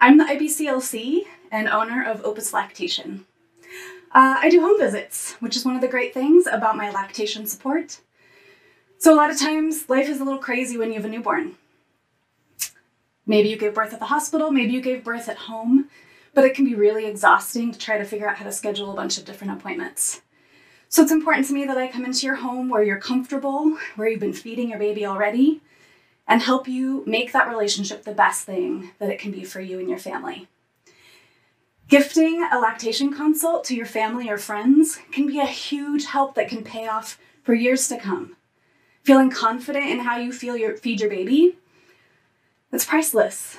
I'm 0.00 0.18
the 0.18 0.24
IBCLC 0.24 1.24
and 1.50 1.68
owner 1.68 2.04
of 2.04 2.24
Opus 2.24 2.52
Lactation. 2.52 3.26
Uh, 4.12 4.38
I 4.40 4.50
do 4.50 4.60
home 4.60 4.78
visits, 4.78 5.34
which 5.40 5.56
is 5.56 5.64
one 5.64 5.74
of 5.76 5.80
the 5.82 5.88
great 5.88 6.14
things 6.14 6.46
about 6.46 6.76
my 6.76 6.90
lactation 6.90 7.46
support. 7.46 8.00
So, 8.98 9.12
a 9.12 9.16
lot 9.16 9.30
of 9.30 9.38
times, 9.38 9.88
life 9.88 10.08
is 10.08 10.20
a 10.20 10.24
little 10.24 10.38
crazy 10.38 10.78
when 10.78 10.88
you 10.88 10.94
have 10.94 11.04
a 11.04 11.08
newborn. 11.08 11.56
Maybe 13.26 13.48
you 13.48 13.56
gave 13.56 13.74
birth 13.74 13.92
at 13.92 13.98
the 13.98 14.06
hospital, 14.06 14.50
maybe 14.50 14.72
you 14.72 14.80
gave 14.80 15.04
birth 15.04 15.28
at 15.28 15.36
home, 15.36 15.88
but 16.32 16.44
it 16.44 16.54
can 16.54 16.64
be 16.64 16.74
really 16.74 17.06
exhausting 17.06 17.72
to 17.72 17.78
try 17.78 17.98
to 17.98 18.04
figure 18.04 18.28
out 18.28 18.36
how 18.36 18.44
to 18.44 18.52
schedule 18.52 18.92
a 18.92 18.96
bunch 18.96 19.18
of 19.18 19.24
different 19.24 19.52
appointments. 19.54 20.22
So 20.88 21.02
it's 21.02 21.12
important 21.12 21.46
to 21.48 21.52
me 21.52 21.64
that 21.64 21.76
I 21.76 21.88
come 21.88 22.04
into 22.04 22.26
your 22.26 22.36
home 22.36 22.68
where 22.68 22.82
you're 22.82 23.00
comfortable, 23.00 23.76
where 23.96 24.08
you've 24.08 24.20
been 24.20 24.32
feeding 24.32 24.70
your 24.70 24.78
baby 24.78 25.04
already, 25.04 25.60
and 26.28 26.40
help 26.40 26.68
you 26.68 27.02
make 27.06 27.32
that 27.32 27.48
relationship 27.48 28.04
the 28.04 28.12
best 28.12 28.44
thing 28.44 28.92
that 28.98 29.10
it 29.10 29.18
can 29.18 29.32
be 29.32 29.44
for 29.44 29.60
you 29.60 29.78
and 29.78 29.88
your 29.88 29.98
family. 29.98 30.46
Gifting 31.88 32.48
a 32.50 32.58
lactation 32.58 33.12
consult 33.12 33.64
to 33.64 33.74
your 33.74 33.86
family 33.86 34.28
or 34.28 34.38
friends 34.38 34.98
can 35.12 35.26
be 35.26 35.40
a 35.40 35.46
huge 35.46 36.06
help 36.06 36.34
that 36.34 36.48
can 36.48 36.64
pay 36.64 36.86
off 36.86 37.18
for 37.42 37.54
years 37.54 37.88
to 37.88 37.98
come. 37.98 38.35
Feeling 39.06 39.30
confident 39.30 39.86
in 39.86 40.00
how 40.00 40.16
you 40.16 40.32
feel 40.32 40.56
your, 40.56 40.76
feed 40.76 40.98
your 40.98 41.08
baby, 41.08 41.56
that's 42.72 42.84
priceless. 42.84 43.56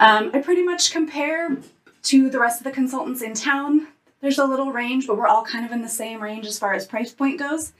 Um, 0.00 0.32
I 0.34 0.40
pretty 0.40 0.64
much 0.64 0.90
compare 0.90 1.58
to 2.02 2.28
the 2.28 2.40
rest 2.40 2.58
of 2.58 2.64
the 2.64 2.72
consultants 2.72 3.22
in 3.22 3.34
town. 3.34 3.86
There's 4.20 4.38
a 4.38 4.44
little 4.44 4.72
range, 4.72 5.06
but 5.06 5.16
we're 5.16 5.28
all 5.28 5.44
kind 5.44 5.64
of 5.64 5.70
in 5.70 5.80
the 5.80 5.88
same 5.88 6.20
range 6.20 6.44
as 6.46 6.58
far 6.58 6.74
as 6.74 6.88
price 6.88 7.12
point 7.12 7.38
goes. 7.38 7.72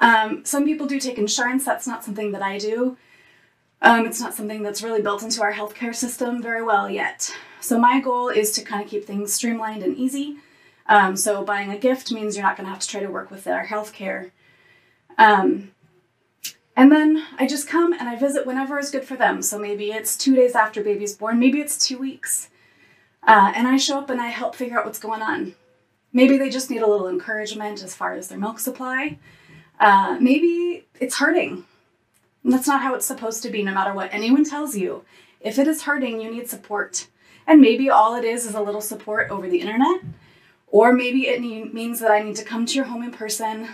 Um, 0.00 0.42
some 0.46 0.64
people 0.64 0.86
do 0.86 0.98
take 0.98 1.18
insurance. 1.18 1.66
That's 1.66 1.86
not 1.86 2.02
something 2.02 2.32
that 2.32 2.40
I 2.40 2.56
do. 2.56 2.96
Um, 3.82 4.06
it's 4.06 4.22
not 4.22 4.32
something 4.32 4.62
that's 4.62 4.82
really 4.82 5.02
built 5.02 5.22
into 5.22 5.42
our 5.42 5.52
healthcare 5.52 5.94
system 5.94 6.40
very 6.40 6.62
well 6.62 6.88
yet. 6.88 7.30
So 7.60 7.78
my 7.78 8.00
goal 8.00 8.30
is 8.30 8.52
to 8.52 8.62
kind 8.62 8.82
of 8.82 8.88
keep 8.88 9.04
things 9.04 9.34
streamlined 9.34 9.82
and 9.82 9.98
easy. 9.98 10.38
Um, 10.86 11.14
so 11.14 11.44
buying 11.44 11.70
a 11.70 11.76
gift 11.76 12.10
means 12.10 12.36
you're 12.36 12.46
not 12.46 12.56
going 12.56 12.64
to 12.64 12.70
have 12.70 12.80
to 12.80 12.88
try 12.88 13.00
to 13.00 13.10
work 13.10 13.30
with 13.30 13.46
our 13.46 13.66
healthcare. 13.66 14.30
Um, 15.18 15.72
and 16.76 16.90
then 16.90 17.24
I 17.38 17.46
just 17.46 17.68
come 17.68 17.92
and 17.92 18.08
I 18.08 18.16
visit 18.16 18.46
whenever 18.46 18.78
is 18.78 18.90
good 18.90 19.04
for 19.04 19.16
them. 19.16 19.42
So 19.42 19.58
maybe 19.58 19.92
it's 19.92 20.16
two 20.16 20.34
days 20.34 20.54
after 20.54 20.82
baby's 20.82 21.14
born, 21.14 21.38
maybe 21.38 21.60
it's 21.60 21.78
two 21.78 21.98
weeks. 21.98 22.48
Uh, 23.26 23.52
and 23.54 23.66
I 23.66 23.76
show 23.76 23.98
up 23.98 24.10
and 24.10 24.20
I 24.20 24.28
help 24.28 24.54
figure 24.54 24.78
out 24.78 24.84
what's 24.84 24.98
going 24.98 25.22
on. 25.22 25.54
Maybe 26.12 26.36
they 26.36 26.50
just 26.50 26.70
need 26.70 26.82
a 26.82 26.86
little 26.86 27.08
encouragement 27.08 27.82
as 27.82 27.94
far 27.94 28.14
as 28.14 28.28
their 28.28 28.38
milk 28.38 28.58
supply. 28.58 29.18
Uh, 29.80 30.18
maybe 30.20 30.86
it's 31.00 31.18
hurting. 31.18 31.64
And 32.42 32.52
that's 32.52 32.66
not 32.66 32.82
how 32.82 32.94
it's 32.94 33.06
supposed 33.06 33.42
to 33.42 33.50
be, 33.50 33.62
no 33.62 33.72
matter 33.72 33.94
what 33.94 34.12
anyone 34.12 34.44
tells 34.44 34.76
you. 34.76 35.04
If 35.40 35.58
it 35.58 35.66
is 35.66 35.82
hurting, 35.82 36.20
you 36.20 36.30
need 36.30 36.48
support. 36.48 37.08
And 37.46 37.60
maybe 37.60 37.90
all 37.90 38.14
it 38.16 38.24
is 38.24 38.46
is 38.46 38.54
a 38.54 38.62
little 38.62 38.80
support 38.80 39.30
over 39.30 39.48
the 39.48 39.60
internet. 39.60 40.02
Or 40.68 40.92
maybe 40.92 41.28
it 41.28 41.40
means 41.40 42.00
that 42.00 42.10
I 42.10 42.22
need 42.22 42.36
to 42.36 42.44
come 42.44 42.66
to 42.66 42.74
your 42.74 42.86
home 42.86 43.02
in 43.02 43.12
person 43.12 43.68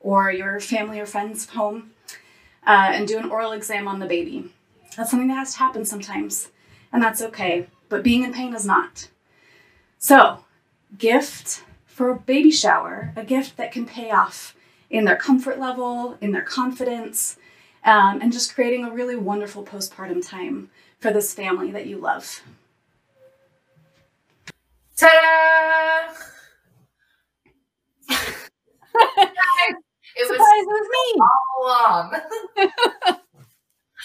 or 0.00 0.30
your 0.30 0.60
family 0.60 1.00
or 1.00 1.06
friend's 1.06 1.48
home 1.50 1.91
uh, 2.66 2.90
and 2.92 3.08
do 3.08 3.18
an 3.18 3.30
oral 3.30 3.52
exam 3.52 3.88
on 3.88 3.98
the 3.98 4.06
baby. 4.06 4.52
That's 4.96 5.10
something 5.10 5.28
that 5.28 5.34
has 5.36 5.52
to 5.54 5.58
happen 5.58 5.84
sometimes, 5.84 6.50
and 6.92 7.02
that's 7.02 7.22
okay, 7.22 7.66
but 7.88 8.02
being 8.02 8.22
in 8.24 8.32
pain 8.32 8.54
is 8.54 8.66
not. 8.66 9.08
So, 9.98 10.44
gift 10.98 11.62
for 11.86 12.10
a 12.10 12.18
baby 12.18 12.50
shower, 12.50 13.12
a 13.16 13.24
gift 13.24 13.56
that 13.56 13.72
can 13.72 13.86
pay 13.86 14.10
off 14.10 14.54
in 14.90 15.04
their 15.04 15.16
comfort 15.16 15.58
level, 15.58 16.18
in 16.20 16.32
their 16.32 16.42
confidence, 16.42 17.36
um, 17.84 18.20
and 18.20 18.32
just 18.32 18.54
creating 18.54 18.84
a 18.84 18.90
really 18.90 19.16
wonderful 19.16 19.64
postpartum 19.64 20.26
time 20.26 20.70
for 21.00 21.12
this 21.12 21.34
family 21.34 21.70
that 21.70 21.86
you 21.86 21.98
love. 21.98 22.42
Ta 24.96 25.08
da! 28.08 28.16
Ta-da! 30.16 30.42
wrong. 31.62 32.14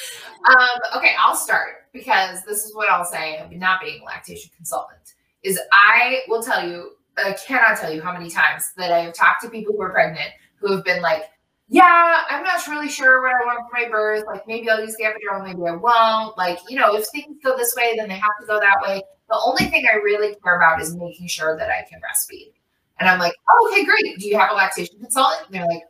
um, 0.47 0.79
okay, 0.97 1.15
I'll 1.19 1.35
start 1.35 1.87
because 1.93 2.43
this 2.45 2.65
is 2.65 2.75
what 2.75 2.89
I'll 2.89 3.05
say, 3.05 3.37
of 3.39 3.51
not 3.51 3.81
being 3.81 4.01
a 4.01 4.05
lactation 4.05 4.51
consultant, 4.55 5.13
is 5.43 5.59
I 5.71 6.21
will 6.27 6.43
tell 6.43 6.67
you, 6.67 6.91
I 7.17 7.33
cannot 7.33 7.79
tell 7.79 7.91
you 7.91 8.01
how 8.01 8.13
many 8.13 8.29
times 8.29 8.71
that 8.77 8.91
I 8.91 8.99
have 8.99 9.13
talked 9.13 9.41
to 9.41 9.49
people 9.49 9.73
who 9.73 9.81
are 9.81 9.91
pregnant 9.91 10.29
who 10.59 10.71
have 10.71 10.83
been 10.83 11.01
like, 11.01 11.23
yeah, 11.69 12.23
I'm 12.29 12.43
not 12.43 12.65
really 12.67 12.89
sure 12.89 13.21
what 13.21 13.31
I 13.31 13.45
want 13.45 13.69
for 13.69 13.77
my 13.81 13.89
birth. 13.89 14.23
Like 14.25 14.47
maybe 14.47 14.69
I'll 14.69 14.79
use 14.79 14.95
the 14.95 15.03
epidural, 15.03 15.43
maybe 15.43 15.61
I 15.67 15.75
won't. 15.75 16.37
Like, 16.37 16.59
you 16.69 16.79
know, 16.79 16.95
if 16.95 17.07
things 17.07 17.37
go 17.43 17.57
this 17.57 17.75
way, 17.75 17.95
then 17.97 18.07
they 18.07 18.15
have 18.15 18.31
to 18.39 18.47
go 18.47 18.59
that 18.59 18.77
way. 18.81 19.01
The 19.29 19.39
only 19.45 19.65
thing 19.65 19.85
I 19.91 19.97
really 19.97 20.35
care 20.43 20.55
about 20.55 20.81
is 20.81 20.95
making 20.95 21.27
sure 21.27 21.57
that 21.57 21.69
I 21.69 21.85
can 21.89 21.99
breastfeed. 21.99 22.53
And 22.99 23.09
I'm 23.09 23.19
like, 23.19 23.33
oh, 23.49 23.69
okay, 23.71 23.83
great. 23.83 24.17
Do 24.17 24.27
you 24.27 24.37
have 24.37 24.51
a 24.51 24.55
lactation 24.55 24.97
consultant? 24.99 25.47
And 25.47 25.55
they're 25.55 25.67
like, 25.67 25.83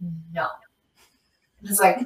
no. 0.00 0.48
And 1.60 1.70
it's 1.70 1.80
like, 1.80 1.98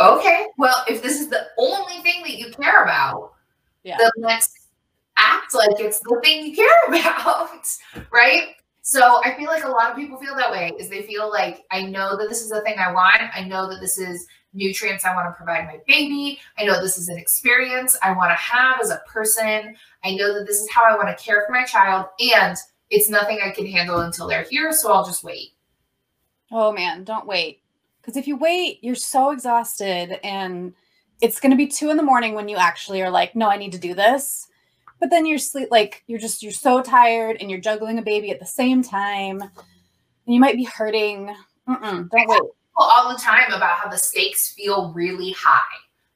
okay, 0.00 0.46
well, 0.58 0.84
if 0.88 1.02
this 1.02 1.20
is 1.20 1.28
the 1.28 1.46
only 1.58 2.02
thing 2.02 2.22
that 2.22 2.38
you 2.38 2.50
care 2.50 2.84
about, 2.84 3.34
yeah. 3.82 3.96
then 3.98 4.10
let's 4.18 4.68
act 5.16 5.54
like 5.54 5.78
it's 5.78 6.00
the 6.00 6.20
thing 6.22 6.46
you 6.46 6.56
care 6.56 6.68
about, 6.88 7.66
right? 8.10 8.48
So 8.82 9.20
I 9.24 9.34
feel 9.34 9.46
like 9.46 9.64
a 9.64 9.68
lot 9.68 9.90
of 9.90 9.96
people 9.96 10.18
feel 10.18 10.36
that 10.36 10.50
way 10.50 10.72
is 10.78 10.90
they 10.90 11.02
feel 11.02 11.30
like 11.30 11.64
I 11.70 11.84
know 11.84 12.16
that 12.18 12.28
this 12.28 12.42
is 12.42 12.50
the 12.50 12.60
thing 12.62 12.78
I 12.78 12.92
want. 12.92 13.22
I 13.34 13.42
know 13.42 13.68
that 13.70 13.80
this 13.80 13.96
is 13.96 14.26
nutrients 14.52 15.04
I 15.04 15.14
want 15.14 15.26
to 15.26 15.32
provide 15.32 15.64
my 15.64 15.80
baby. 15.86 16.38
I 16.58 16.64
know 16.64 16.80
this 16.80 16.98
is 16.98 17.08
an 17.08 17.18
experience 17.18 17.98
I 18.02 18.12
want 18.12 18.30
to 18.30 18.36
have 18.36 18.80
as 18.82 18.90
a 18.90 19.00
person. 19.06 19.74
I 20.04 20.14
know 20.14 20.34
that 20.34 20.46
this 20.46 20.60
is 20.60 20.70
how 20.70 20.84
I 20.84 20.96
want 20.96 21.08
to 21.16 21.24
care 21.24 21.44
for 21.46 21.52
my 21.52 21.64
child 21.64 22.06
and 22.20 22.56
it's 22.90 23.08
nothing 23.08 23.40
I 23.42 23.50
can 23.50 23.66
handle 23.66 24.00
until 24.00 24.28
they're 24.28 24.46
here, 24.48 24.72
so 24.72 24.92
I'll 24.92 25.04
just 25.04 25.24
wait. 25.24 25.53
Oh 26.56 26.70
man, 26.70 27.02
don't 27.02 27.26
wait. 27.26 27.62
Because 28.00 28.16
if 28.16 28.28
you 28.28 28.36
wait, 28.36 28.78
you're 28.80 28.94
so 28.94 29.32
exhausted 29.32 30.24
and 30.24 30.72
it's 31.20 31.40
going 31.40 31.50
to 31.50 31.56
be 31.56 31.66
two 31.66 31.90
in 31.90 31.96
the 31.96 32.02
morning 32.02 32.34
when 32.34 32.48
you 32.48 32.56
actually 32.56 33.02
are 33.02 33.10
like, 33.10 33.34
no, 33.34 33.48
I 33.48 33.56
need 33.56 33.72
to 33.72 33.78
do 33.78 33.92
this. 33.92 34.46
But 35.00 35.10
then 35.10 35.26
you're 35.26 35.38
sleep 35.38 35.68
like 35.72 36.04
you're 36.06 36.20
just 36.20 36.44
you're 36.44 36.52
so 36.52 36.80
tired 36.80 37.38
and 37.40 37.50
you're 37.50 37.60
juggling 37.60 37.98
a 37.98 38.02
baby 38.02 38.30
at 38.30 38.38
the 38.38 38.46
same 38.46 38.84
time, 38.84 39.42
and 39.42 39.50
you 40.26 40.38
might 40.38 40.54
be 40.54 40.62
hurting. 40.62 41.34
Mm-mm, 41.68 42.08
don't 42.08 42.28
wait. 42.28 42.40
All 42.76 43.12
the 43.12 43.20
time 43.20 43.52
about 43.52 43.78
how 43.78 43.90
the 43.90 43.98
stakes 43.98 44.52
feel 44.52 44.92
really 44.94 45.32
high 45.32 45.58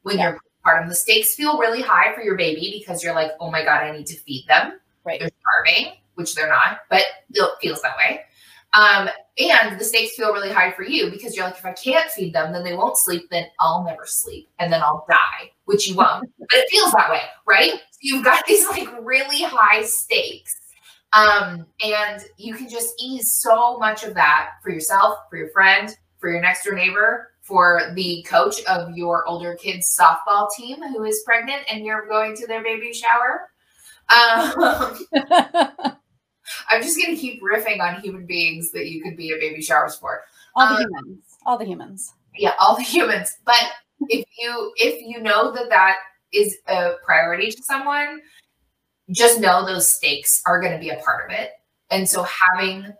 when 0.02 0.18
yeah. 0.18 0.30
you're 0.30 0.40
postpartum. 0.64 0.88
The 0.88 0.94
stakes 0.94 1.34
feel 1.34 1.58
really 1.58 1.82
high 1.82 2.14
for 2.14 2.22
your 2.22 2.36
baby 2.36 2.76
because 2.78 3.02
you're 3.02 3.14
like, 3.14 3.32
oh 3.40 3.50
my 3.50 3.64
god, 3.64 3.82
I 3.82 3.90
need 3.90 4.06
to 4.06 4.16
feed 4.16 4.44
them. 4.46 4.78
Right. 5.04 5.18
They're 5.18 5.30
starving, 5.40 5.94
which 6.14 6.36
they're 6.36 6.48
not, 6.48 6.78
but 6.88 7.02
it 7.32 7.50
feels 7.60 7.82
that 7.82 7.96
way. 7.96 8.20
Um, 8.74 9.08
and 9.38 9.78
the 9.78 9.84
stakes 9.84 10.14
feel 10.16 10.32
really 10.32 10.50
high 10.50 10.72
for 10.72 10.82
you 10.82 11.10
because 11.10 11.34
you're 11.34 11.46
like, 11.46 11.56
if 11.56 11.64
I 11.64 11.72
can't 11.72 12.10
feed 12.10 12.34
them, 12.34 12.52
then 12.52 12.64
they 12.64 12.76
won't 12.76 12.98
sleep, 12.98 13.28
then 13.30 13.46
I'll 13.60 13.84
never 13.84 14.04
sleep 14.04 14.48
and 14.58 14.72
then 14.72 14.82
I'll 14.82 15.06
die, 15.08 15.50
which 15.64 15.88
you 15.88 15.94
won't. 15.94 16.30
but 16.38 16.48
it 16.52 16.70
feels 16.70 16.92
that 16.92 17.10
way, 17.10 17.22
right? 17.46 17.72
So 17.72 17.98
you've 18.00 18.24
got 18.24 18.44
these 18.48 18.68
like 18.68 18.88
really 19.00 19.42
high 19.42 19.82
stakes. 19.82 20.54
Um, 21.14 21.64
and 21.82 22.22
you 22.36 22.54
can 22.54 22.68
just 22.68 22.94
ease 23.00 23.38
so 23.40 23.78
much 23.78 24.04
of 24.04 24.12
that 24.14 24.50
for 24.62 24.70
yourself, 24.70 25.20
for 25.30 25.38
your 25.38 25.48
friend, 25.50 25.96
for 26.18 26.30
your 26.30 26.42
next 26.42 26.64
door 26.64 26.74
neighbor, 26.74 27.32
for 27.40 27.92
the 27.94 28.22
coach 28.28 28.62
of 28.64 28.94
your 28.94 29.26
older 29.26 29.54
kids 29.54 29.98
softball 29.98 30.48
team 30.54 30.82
who 30.82 31.04
is 31.04 31.22
pregnant 31.24 31.62
and 31.72 31.86
you're 31.86 32.06
going 32.06 32.36
to 32.36 32.46
their 32.46 32.62
baby 32.62 32.92
shower. 32.92 33.50
Um, 34.10 35.98
I'm 36.68 36.82
just 36.82 36.98
going 36.98 37.14
to 37.14 37.20
keep 37.20 37.42
riffing 37.42 37.80
on 37.80 38.00
human 38.00 38.26
beings 38.26 38.70
that 38.72 38.88
you 38.88 39.02
could 39.02 39.16
be 39.16 39.32
a 39.32 39.38
baby 39.38 39.62
showers 39.62 39.96
for. 39.96 40.22
All 40.54 40.68
the 40.68 40.74
um, 40.74 40.90
humans. 40.90 41.24
All 41.46 41.58
the 41.58 41.64
humans. 41.64 42.12
Yeah, 42.36 42.52
all 42.60 42.76
the 42.76 42.82
humans. 42.82 43.36
But 43.44 43.62
if 44.08 44.24
you 44.38 44.72
if 44.76 45.02
you 45.06 45.22
know 45.22 45.52
that 45.52 45.68
that 45.70 45.96
is 46.32 46.56
a 46.68 46.92
priority 47.04 47.50
to 47.50 47.62
someone, 47.62 48.20
just 49.10 49.40
know 49.40 49.64
those 49.64 49.92
stakes 49.92 50.42
are 50.46 50.60
going 50.60 50.72
to 50.72 50.78
be 50.78 50.90
a 50.90 50.96
part 50.96 51.30
of 51.30 51.36
it. 51.36 51.50
And 51.90 52.08
so 52.08 52.24
having 52.54 52.92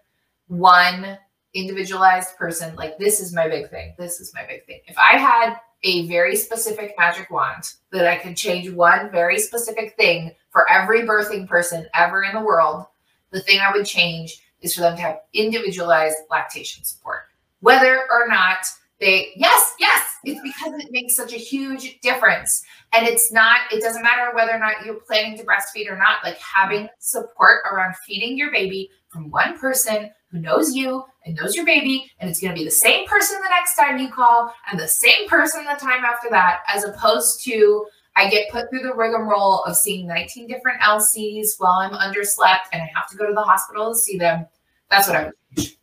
one 0.47 1.19
individualized 1.55 2.37
person 2.37 2.75
like 2.77 2.99
this 2.99 3.21
is 3.21 3.35
my 3.35 3.49
big 3.49 3.71
thing. 3.71 3.95
This 3.99 4.21
is 4.21 4.33
my 4.35 4.45
big 4.47 4.65
thing. 4.67 4.81
If 4.87 4.97
I 4.99 5.19
had 5.19 5.57
a 5.85 6.07
very 6.09 6.35
specific 6.37 6.95
magic 6.99 7.31
wand 7.31 7.75
that 7.93 8.07
I 8.07 8.17
could 8.17 8.37
change 8.37 8.71
one 8.71 9.11
very 9.11 9.39
specific 9.39 9.95
thing 9.97 10.33
for 10.51 10.71
every 10.71 11.03
birthing 11.03 11.47
person 11.49 11.87
ever 11.95 12.25
in 12.25 12.35
the 12.35 12.41
world, 12.41 12.87
the 13.31 13.41
thing 13.41 13.61
I 13.61 13.73
would 13.73 13.87
change 13.87 14.43
is 14.61 14.75
for 14.75 14.81
them 14.81 14.97
to 14.97 15.03
have 15.03 15.21
individualized 15.33 16.17
lactation 16.31 16.85
support. 16.85 17.23
Whether 17.61 18.07
or 18.11 18.29
not 18.29 18.67
they, 19.01 19.33
yes, 19.37 19.75
yes, 19.79 20.17
it's 20.25 20.41
because 20.41 20.81
it 20.83 20.91
makes 20.91 21.15
such 21.15 21.33
a 21.33 21.37
huge 21.37 22.01
difference. 22.01 22.65
And 22.93 23.07
it's 23.07 23.31
not, 23.31 23.61
it 23.73 23.81
doesn't 23.81 24.03
matter 24.03 24.35
whether 24.35 24.53
or 24.53 24.59
not 24.59 24.85
you're 24.85 24.95
planning 24.95 25.39
to 25.39 25.45
breastfeed 25.45 25.91
or 25.91 25.97
not, 25.97 26.25
like 26.25 26.39
having 26.39 26.89
support 26.99 27.61
around 27.71 27.95
feeding 28.07 28.37
your 28.37 28.51
baby 28.51 28.91
from 29.09 29.31
one 29.31 29.59
person 29.59 30.11
who 30.31 30.39
knows 30.39 30.75
you 30.75 31.05
and 31.25 31.37
knows 31.37 31.55
your 31.55 31.65
baby. 31.65 32.11
And 32.19 32.29
it's 32.29 32.41
going 32.41 32.53
to 32.53 32.59
be 32.59 32.65
the 32.65 32.71
same 32.71 33.07
person 33.07 33.41
the 33.41 33.49
next 33.49 33.77
time 33.77 33.99
you 33.99 34.11
call 34.11 34.53
and 34.71 34.79
the 34.79 34.89
same 34.89 35.29
person 35.29 35.65
the 35.65 35.79
time 35.79 36.05
after 36.05 36.29
that, 36.31 36.63
as 36.67 36.85
opposed 36.85 37.45
to 37.45 37.87
I 38.19 38.29
get 38.29 38.51
put 38.51 38.69
through 38.69 38.83
the 38.83 38.95
rigmarole 38.95 39.63
of 39.63 39.77
seeing 39.77 40.09
19 40.09 40.49
different 40.49 40.81
LCs 40.81 41.51
while 41.59 41.79
I'm 41.79 41.93
underslept 41.93 42.67
and 42.73 42.83
I 42.83 42.91
have 42.93 43.09
to 43.11 43.17
go 43.17 43.27
to 43.29 43.33
the 43.33 43.43
hospital 43.43 43.93
to 43.93 43.99
see 43.99 44.19
them. 44.19 44.45
That's 44.91 45.07
what 45.07 45.17
I 45.17 45.25
would 45.27 45.35
change. 45.57 45.79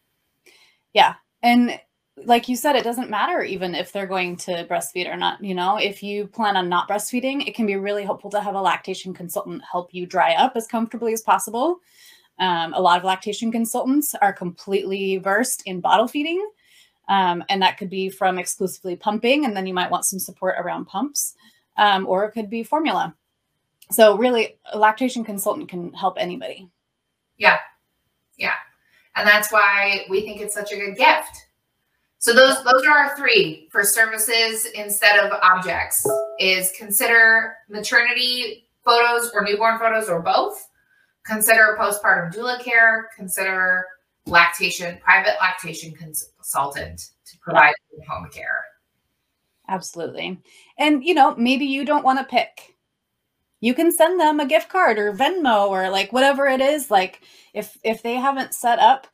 Yeah. 0.94 1.14
And 1.42 1.80
like 2.26 2.50
you 2.50 2.58
said, 2.58 2.76
it 2.76 2.84
doesn't 2.84 3.10
matter 3.10 3.42
even 3.42 3.74
if 3.74 3.94
they're 3.94 4.06
going 4.06 4.36
to 4.38 4.66
breastfeed 4.66 5.10
or 5.10 5.16
not. 5.16 5.42
You 5.42 5.56
know, 5.56 5.78
if 5.78 6.04
you 6.04 6.28
plan 6.28 6.58
on 6.58 6.68
not 6.68 6.90
breastfeeding, 6.90 7.48
it 7.48 7.56
can 7.56 7.66
be 7.66 7.78
really 7.78 8.04
helpful 8.04 8.30
to 8.32 8.42
have 8.42 8.56
a 8.56 8.62
lactation 8.62 9.14
consultant 9.14 9.62
help 9.70 9.94
you 9.94 10.06
dry 10.06 10.34
up 10.34 10.54
as 10.58 10.68
comfortably 10.68 11.14
as 11.14 11.22
possible. 11.22 11.80
Um, 12.40 12.74
a 12.74 12.82
lot 12.82 12.98
of 12.98 13.06
lactation 13.06 13.50
consultants 13.50 14.14
are 14.22 14.34
completely 14.34 15.18
versed 15.18 15.64
in 15.66 15.80
bottle 15.80 16.10
feeding. 16.10 16.46
Um, 17.08 17.44
and 17.48 17.62
that 17.62 17.78
could 17.78 17.90
be 17.90 18.10
from 18.10 18.40
exclusively 18.40 18.96
pumping, 18.96 19.46
and 19.46 19.56
then 19.56 19.68
you 19.68 19.76
might 19.76 19.92
want 19.92 20.06
some 20.06 20.18
support 20.18 20.56
around 20.58 20.86
pumps 20.86 21.36
um, 21.78 22.08
or 22.08 22.26
it 22.26 22.32
could 22.32 22.50
be 22.50 22.64
formula. 22.64 23.16
So 23.92 24.18
really, 24.18 24.58
a 24.72 24.78
lactation 24.78 25.24
consultant 25.24 25.70
can 25.70 25.94
help 25.94 26.18
anybody. 26.20 26.70
Yeah, 27.38 27.58
yeah, 28.38 28.56
and 29.16 29.28
that's 29.28 29.52
why 29.52 30.06
we 30.10 30.22
think 30.22 30.42
it's 30.42 30.54
such 30.54 30.72
a 30.72 30.76
good 30.76 30.98
gift. 30.98 31.48
So 32.18 32.34
those 32.34 32.64
those 32.64 32.86
are 32.88 32.98
our 32.98 33.18
three 33.18 33.68
for 33.72 33.84
services 33.84 34.66
instead 34.74 35.20
of 35.20 35.32
objects. 35.44 36.08
Is 36.40 36.74
consider 36.78 37.56
maternity 37.70 38.68
photos 38.84 39.32
or 39.34 39.44
newborn 39.44 39.78
photos 39.78 40.10
or 40.10 40.22
both. 40.22 40.68
Consider 41.26 41.78
postpartum 41.80 42.34
doula 42.34 42.60
care. 42.64 43.10
Consider 43.16 43.86
lactation 44.26 44.98
private 45.04 45.36
lactation 45.40 45.94
consultant 45.94 47.12
to 47.26 47.38
provide 47.40 47.76
home 48.08 48.28
care. 48.32 48.66
Absolutely. 49.68 50.40
And, 50.78 51.04
you 51.04 51.14
know, 51.14 51.36
maybe 51.36 51.66
you 51.66 51.86
don't 51.86 52.04
want 52.04 52.20
to 52.20 52.26
pick. 52.26 52.76
You 53.62 53.74
can 53.74 53.92
send 53.92 54.20
them 54.20 54.40
a 54.40 54.46
gift 54.46 54.70
card 54.70 55.00
or 55.00 55.14
Venmo 55.14 55.70
or 55.70 55.90
like 55.90 56.14
whatever 56.14 56.46
it 56.46 56.62
is. 56.62 56.92
Like 56.92 57.22
if 57.54 57.78
if 57.84 58.04
they 58.04 58.16
haven't 58.16 58.54
set 58.54 58.80
up, 58.80 59.08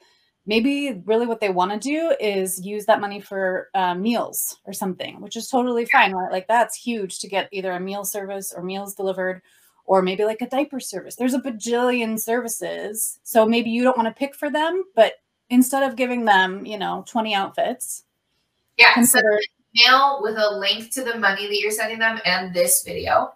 maybe 0.45 1.01
really 1.05 1.27
what 1.27 1.39
they 1.39 1.49
want 1.49 1.71
to 1.71 1.79
do 1.79 2.13
is 2.19 2.65
use 2.65 2.85
that 2.85 2.99
money 2.99 3.21
for 3.21 3.69
uh, 3.75 3.93
meals 3.93 4.57
or 4.65 4.73
something, 4.73 5.21
which 5.21 5.37
is 5.37 5.47
totally 5.47 5.85
fine, 5.85 6.11
right? 6.11 6.31
Like 6.31 6.47
that's 6.47 6.75
huge 6.75 7.19
to 7.19 7.29
get 7.29 7.49
either 7.51 7.71
a 7.71 7.79
meal 7.79 8.03
service 8.03 8.53
or 8.55 8.63
meals 8.63 8.95
delivered 8.95 9.41
or 9.85 10.01
maybe 10.01 10.25
like 10.25 10.41
a 10.41 10.49
diaper 10.49 10.79
service. 10.79 11.15
There's 11.15 11.33
a 11.33 11.39
bajillion 11.41 12.19
services. 12.19 13.19
So 13.23 13.45
maybe 13.45 13.69
you 13.69 13.83
don't 13.83 13.97
want 13.97 14.07
to 14.07 14.19
pick 14.19 14.35
for 14.35 14.49
them, 14.49 14.83
but 14.95 15.13
instead 15.49 15.83
of 15.83 15.95
giving 15.95 16.25
them, 16.25 16.65
you 16.65 16.77
know, 16.77 17.03
20 17.07 17.33
outfits, 17.35 18.03
yeah, 18.77 18.93
consider 18.93 19.39
email 19.79 20.19
with 20.21 20.37
a 20.37 20.57
link 20.57 20.91
to 20.91 21.03
the 21.03 21.17
money 21.17 21.47
that 21.47 21.59
you're 21.59 21.71
sending 21.71 21.99
them 21.99 22.19
and 22.25 22.53
this 22.53 22.83
video. 22.83 23.33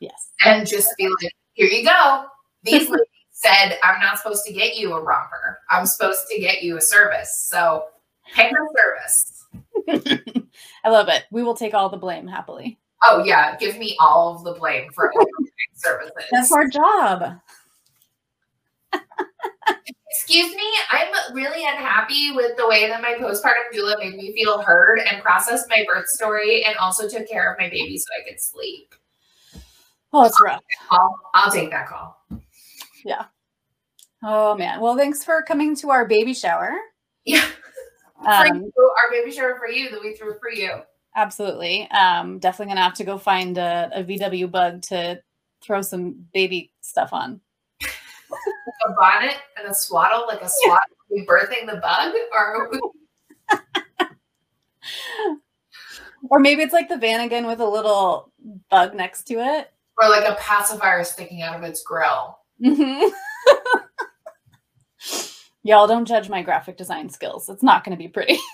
Yes. 0.00 0.30
And 0.44 0.66
just 0.66 0.88
be 0.96 1.06
like, 1.06 1.32
here 1.54 1.66
you 1.66 1.84
go. 1.84 2.24
These 2.62 2.88
ladies 2.90 3.06
said 3.30 3.78
I'm 3.82 4.00
not 4.00 4.18
supposed 4.18 4.44
to 4.46 4.52
get 4.52 4.76
you 4.76 4.94
a 4.94 5.02
romper. 5.02 5.60
I'm 5.70 5.86
supposed 5.86 6.26
to 6.30 6.40
get 6.40 6.62
you 6.62 6.76
a 6.76 6.80
service. 6.80 7.46
So 7.48 7.86
pick 8.34 8.52
a 8.52 8.56
service. 8.76 9.44
I 10.84 10.88
love 10.88 11.08
it. 11.08 11.24
We 11.30 11.42
will 11.42 11.54
take 11.54 11.74
all 11.74 11.88
the 11.88 11.96
blame 11.96 12.26
happily. 12.26 12.78
Oh 13.06 13.22
yeah, 13.22 13.56
give 13.56 13.76
me 13.76 13.96
all 14.00 14.34
of 14.34 14.44
the 14.44 14.54
blame 14.54 14.90
for 14.92 15.12
services. 15.74 16.24
That's 16.30 16.52
our 16.52 16.66
job. 16.66 17.38
Excuse 20.10 20.54
me, 20.54 20.62
I'm 20.90 21.34
really 21.34 21.64
unhappy 21.66 22.30
with 22.32 22.56
the 22.56 22.68
way 22.68 22.88
that 22.88 23.02
my 23.02 23.14
postpartum 23.14 23.74
doula 23.74 23.98
made 23.98 24.14
me 24.14 24.32
feel 24.32 24.62
heard 24.62 25.00
and 25.00 25.22
processed 25.22 25.68
my 25.68 25.84
birth 25.92 26.06
story 26.06 26.64
and 26.64 26.76
also 26.76 27.08
took 27.08 27.28
care 27.28 27.52
of 27.52 27.58
my 27.58 27.68
baby 27.68 27.98
so 27.98 28.06
I 28.18 28.28
could 28.28 28.40
sleep. 28.40 28.94
Oh, 30.12 30.24
it's 30.24 30.40
rough. 30.40 30.62
I'll, 30.90 31.18
I'll 31.34 31.50
take 31.50 31.70
that 31.70 31.88
call. 31.88 32.24
Yeah. 33.04 33.24
Oh 34.22 34.56
man. 34.56 34.80
Well, 34.80 34.96
thanks 34.96 35.24
for 35.24 35.42
coming 35.42 35.74
to 35.76 35.90
our 35.90 36.06
baby 36.06 36.34
shower. 36.34 36.72
Yeah. 37.24 37.46
Um, 38.26 38.62
you, 38.62 38.72
our 38.78 39.10
baby 39.10 39.30
shower 39.32 39.56
for 39.58 39.68
you 39.68 39.90
that 39.90 40.00
we 40.00 40.14
threw 40.14 40.38
for 40.38 40.50
you. 40.50 40.80
absolutely. 41.14 41.90
Um, 41.90 42.38
definitely 42.38 42.70
gonna 42.70 42.84
have 42.84 42.94
to 42.94 43.04
go 43.04 43.18
find 43.18 43.58
a, 43.58 43.90
a 43.92 44.02
VW 44.02 44.50
bug 44.50 44.80
to 44.82 45.20
throw 45.60 45.82
some 45.82 46.26
baby 46.32 46.70
stuff 46.80 47.12
on. 47.12 47.40
A 48.88 48.92
bonnet 48.92 49.36
and 49.58 49.68
a 49.68 49.74
swaddle, 49.74 50.26
like 50.26 50.42
a 50.42 50.48
swaddle. 50.48 50.96
We 51.10 51.24
birthing 51.26 51.66
the 51.66 51.76
bug, 51.76 52.14
or 52.32 52.70
Or 56.30 56.38
maybe 56.38 56.62
it's 56.62 56.72
like 56.72 56.88
the 56.88 56.94
Vanagon 56.96 57.46
with 57.46 57.60
a 57.60 57.68
little 57.68 58.32
bug 58.70 58.94
next 58.94 59.24
to 59.24 59.34
it. 59.34 59.70
or 60.00 60.08
like 60.08 60.26
a 60.28 60.34
pacifier 60.40 61.04
sticking 61.04 61.42
out 61.42 61.56
of 61.56 61.62
its 61.62 61.82
grill. 61.82 62.38
Mhm. 62.62 63.10
Y'all 65.62 65.86
don't 65.86 66.04
judge 66.06 66.28
my 66.28 66.42
graphic 66.42 66.76
design 66.76 67.08
skills. 67.10 67.48
It's 67.48 67.62
not 67.62 67.84
going 67.84 67.96
to 67.96 68.02
be 68.02 68.08
pretty. 68.08 68.38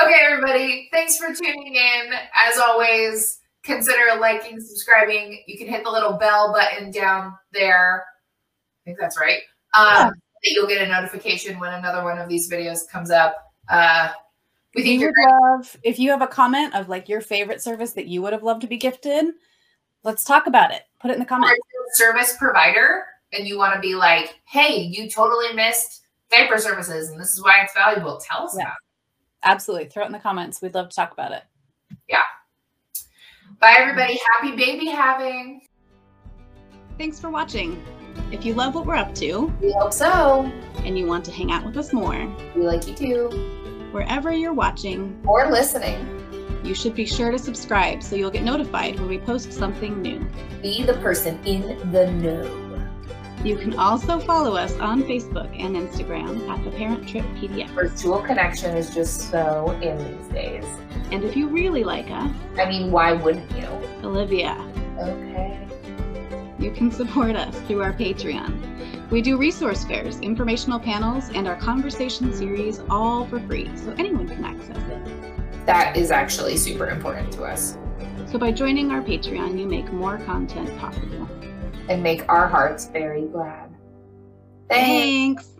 Okay, 0.00 0.20
everybody, 0.24 0.88
thanks 0.92 1.16
for 1.18 1.34
tuning 1.34 1.74
in. 1.74 2.12
As 2.48 2.56
always, 2.58 3.40
consider 3.64 4.18
liking, 4.20 4.60
subscribing. 4.60 5.42
You 5.46 5.58
can 5.58 5.66
hit 5.68 5.84
the 5.84 5.90
little 5.90 6.12
bell 6.14 6.52
button 6.52 6.90
down 6.90 7.34
there. 7.52 8.04
I 8.04 8.80
think 8.84 8.98
that's 8.98 9.18
right. 9.18 9.40
Um, 9.74 9.86
Yeah. 9.86 10.10
You'll 10.44 10.68
get 10.68 10.80
a 10.82 10.86
notification 10.86 11.58
when 11.58 11.72
another 11.74 12.04
one 12.04 12.16
of 12.18 12.28
these 12.28 12.48
videos 12.50 12.88
comes 12.88 13.10
up. 13.10 13.36
Uh, 13.68 14.10
we 14.74 14.82
think 14.84 15.00
you're 15.00 15.12
love 15.50 15.76
if 15.82 15.98
you 15.98 16.10
have 16.10 16.22
a 16.22 16.28
comment 16.28 16.74
of 16.76 16.88
like 16.88 17.08
your 17.08 17.20
favorite 17.20 17.60
service 17.60 17.92
that 17.94 18.06
you 18.06 18.22
would 18.22 18.32
have 18.32 18.44
loved 18.44 18.60
to 18.60 18.68
be 18.68 18.76
gifted. 18.76 19.26
Let's 20.04 20.22
talk 20.22 20.46
about 20.46 20.70
it. 20.72 20.82
Put 21.00 21.10
it 21.10 21.14
in 21.14 21.20
the 21.20 21.26
comments. 21.26 21.58
if 21.58 21.64
you're 21.74 22.12
a 22.14 22.16
service 22.20 22.36
provider 22.38 23.04
and 23.32 23.48
you 23.48 23.58
want 23.58 23.74
to 23.74 23.80
be 23.80 23.96
like, 23.96 24.38
hey, 24.44 24.78
you 24.80 25.10
totally 25.10 25.52
missed 25.54 26.02
diaper 26.30 26.56
services 26.58 27.10
and 27.10 27.20
this 27.20 27.32
is 27.32 27.42
why 27.42 27.60
it's 27.64 27.74
valuable. 27.74 28.18
Tell 28.18 28.44
us 28.44 28.54
Yeah. 28.56 28.62
about 28.62 28.72
it. 28.74 29.50
Absolutely. 29.50 29.88
Throw 29.88 30.04
it 30.04 30.06
in 30.06 30.12
the 30.12 30.18
comments. 30.20 30.62
We'd 30.62 30.74
love 30.74 30.88
to 30.90 30.94
talk 30.94 31.10
about 31.12 31.32
it. 31.32 31.42
Bye, 33.60 33.74
everybody. 33.78 34.20
Happy 34.34 34.54
baby 34.56 34.86
having. 34.86 35.62
Thanks 36.96 37.18
for 37.20 37.30
watching. 37.30 37.82
If 38.32 38.44
you 38.44 38.54
love 38.54 38.74
what 38.74 38.86
we're 38.86 38.94
up 38.96 39.14
to 39.16 39.52
We 39.60 39.72
hope 39.72 39.92
so. 39.92 40.50
and 40.84 40.98
you 40.98 41.06
want 41.06 41.24
to 41.26 41.32
hang 41.32 41.50
out 41.52 41.64
with 41.64 41.76
us 41.76 41.92
more, 41.92 42.26
We 42.54 42.62
like 42.62 42.86
you 42.86 42.94
too. 42.94 43.88
wherever 43.92 44.32
you're 44.32 44.52
watching, 44.52 45.20
Or 45.26 45.50
listening. 45.50 46.06
you 46.64 46.74
should 46.74 46.94
be 46.94 47.06
sure 47.06 47.30
to 47.30 47.38
subscribe 47.38 48.02
so 48.02 48.16
you'll 48.16 48.30
get 48.30 48.42
notified 48.42 48.98
when 48.98 49.08
we 49.08 49.18
post 49.18 49.52
something 49.52 50.02
new. 50.02 50.20
Be 50.62 50.82
the 50.84 50.94
person 50.94 51.38
in 51.44 51.90
the 51.92 52.10
know. 52.12 52.67
You 53.44 53.56
can 53.56 53.74
also 53.76 54.18
follow 54.18 54.56
us 54.56 54.76
on 54.78 55.02
Facebook 55.04 55.48
and 55.58 55.76
Instagram 55.76 56.48
at 56.48 56.64
the 56.64 56.70
Parent 56.72 57.08
Trip 57.08 57.24
PDX. 57.36 57.68
Virtual 57.70 58.18
connection 58.20 58.76
is 58.76 58.92
just 58.92 59.30
so 59.30 59.70
in 59.80 59.96
these 59.98 60.26
days. 60.32 60.64
And 61.12 61.22
if 61.22 61.36
you 61.36 61.48
really 61.48 61.84
like 61.84 62.10
us, 62.10 62.30
I 62.58 62.68
mean, 62.68 62.90
why 62.90 63.12
wouldn't 63.12 63.50
you? 63.56 63.68
Olivia, 64.02 64.56
Okay. 64.98 65.56
you 66.58 66.72
can 66.72 66.90
support 66.90 67.36
us 67.36 67.54
through 67.62 67.82
our 67.82 67.92
Patreon. 67.92 69.10
We 69.10 69.22
do 69.22 69.36
resource 69.38 69.84
fairs, 69.84 70.18
informational 70.20 70.80
panels, 70.80 71.30
and 71.32 71.46
our 71.46 71.56
conversation 71.56 72.32
series 72.34 72.80
all 72.90 73.24
for 73.26 73.38
free, 73.40 73.70
so 73.76 73.94
anyone 73.98 74.26
can 74.28 74.44
access 74.44 74.76
it. 74.76 75.64
That 75.66 75.96
is 75.96 76.10
actually 76.10 76.56
super 76.56 76.88
important 76.88 77.32
to 77.34 77.44
us 77.44 77.76
So 78.32 78.38
by 78.38 78.50
joining 78.52 78.90
our 78.90 79.00
Patreon, 79.00 79.58
you 79.58 79.66
make 79.66 79.90
more 79.92 80.18
content 80.18 80.76
possible. 80.78 81.28
And 81.88 82.02
make 82.02 82.28
our 82.28 82.46
hearts 82.46 82.86
very 82.86 83.26
glad. 83.26 83.70
Thanks. 84.68 85.46
Thanks. 85.46 85.57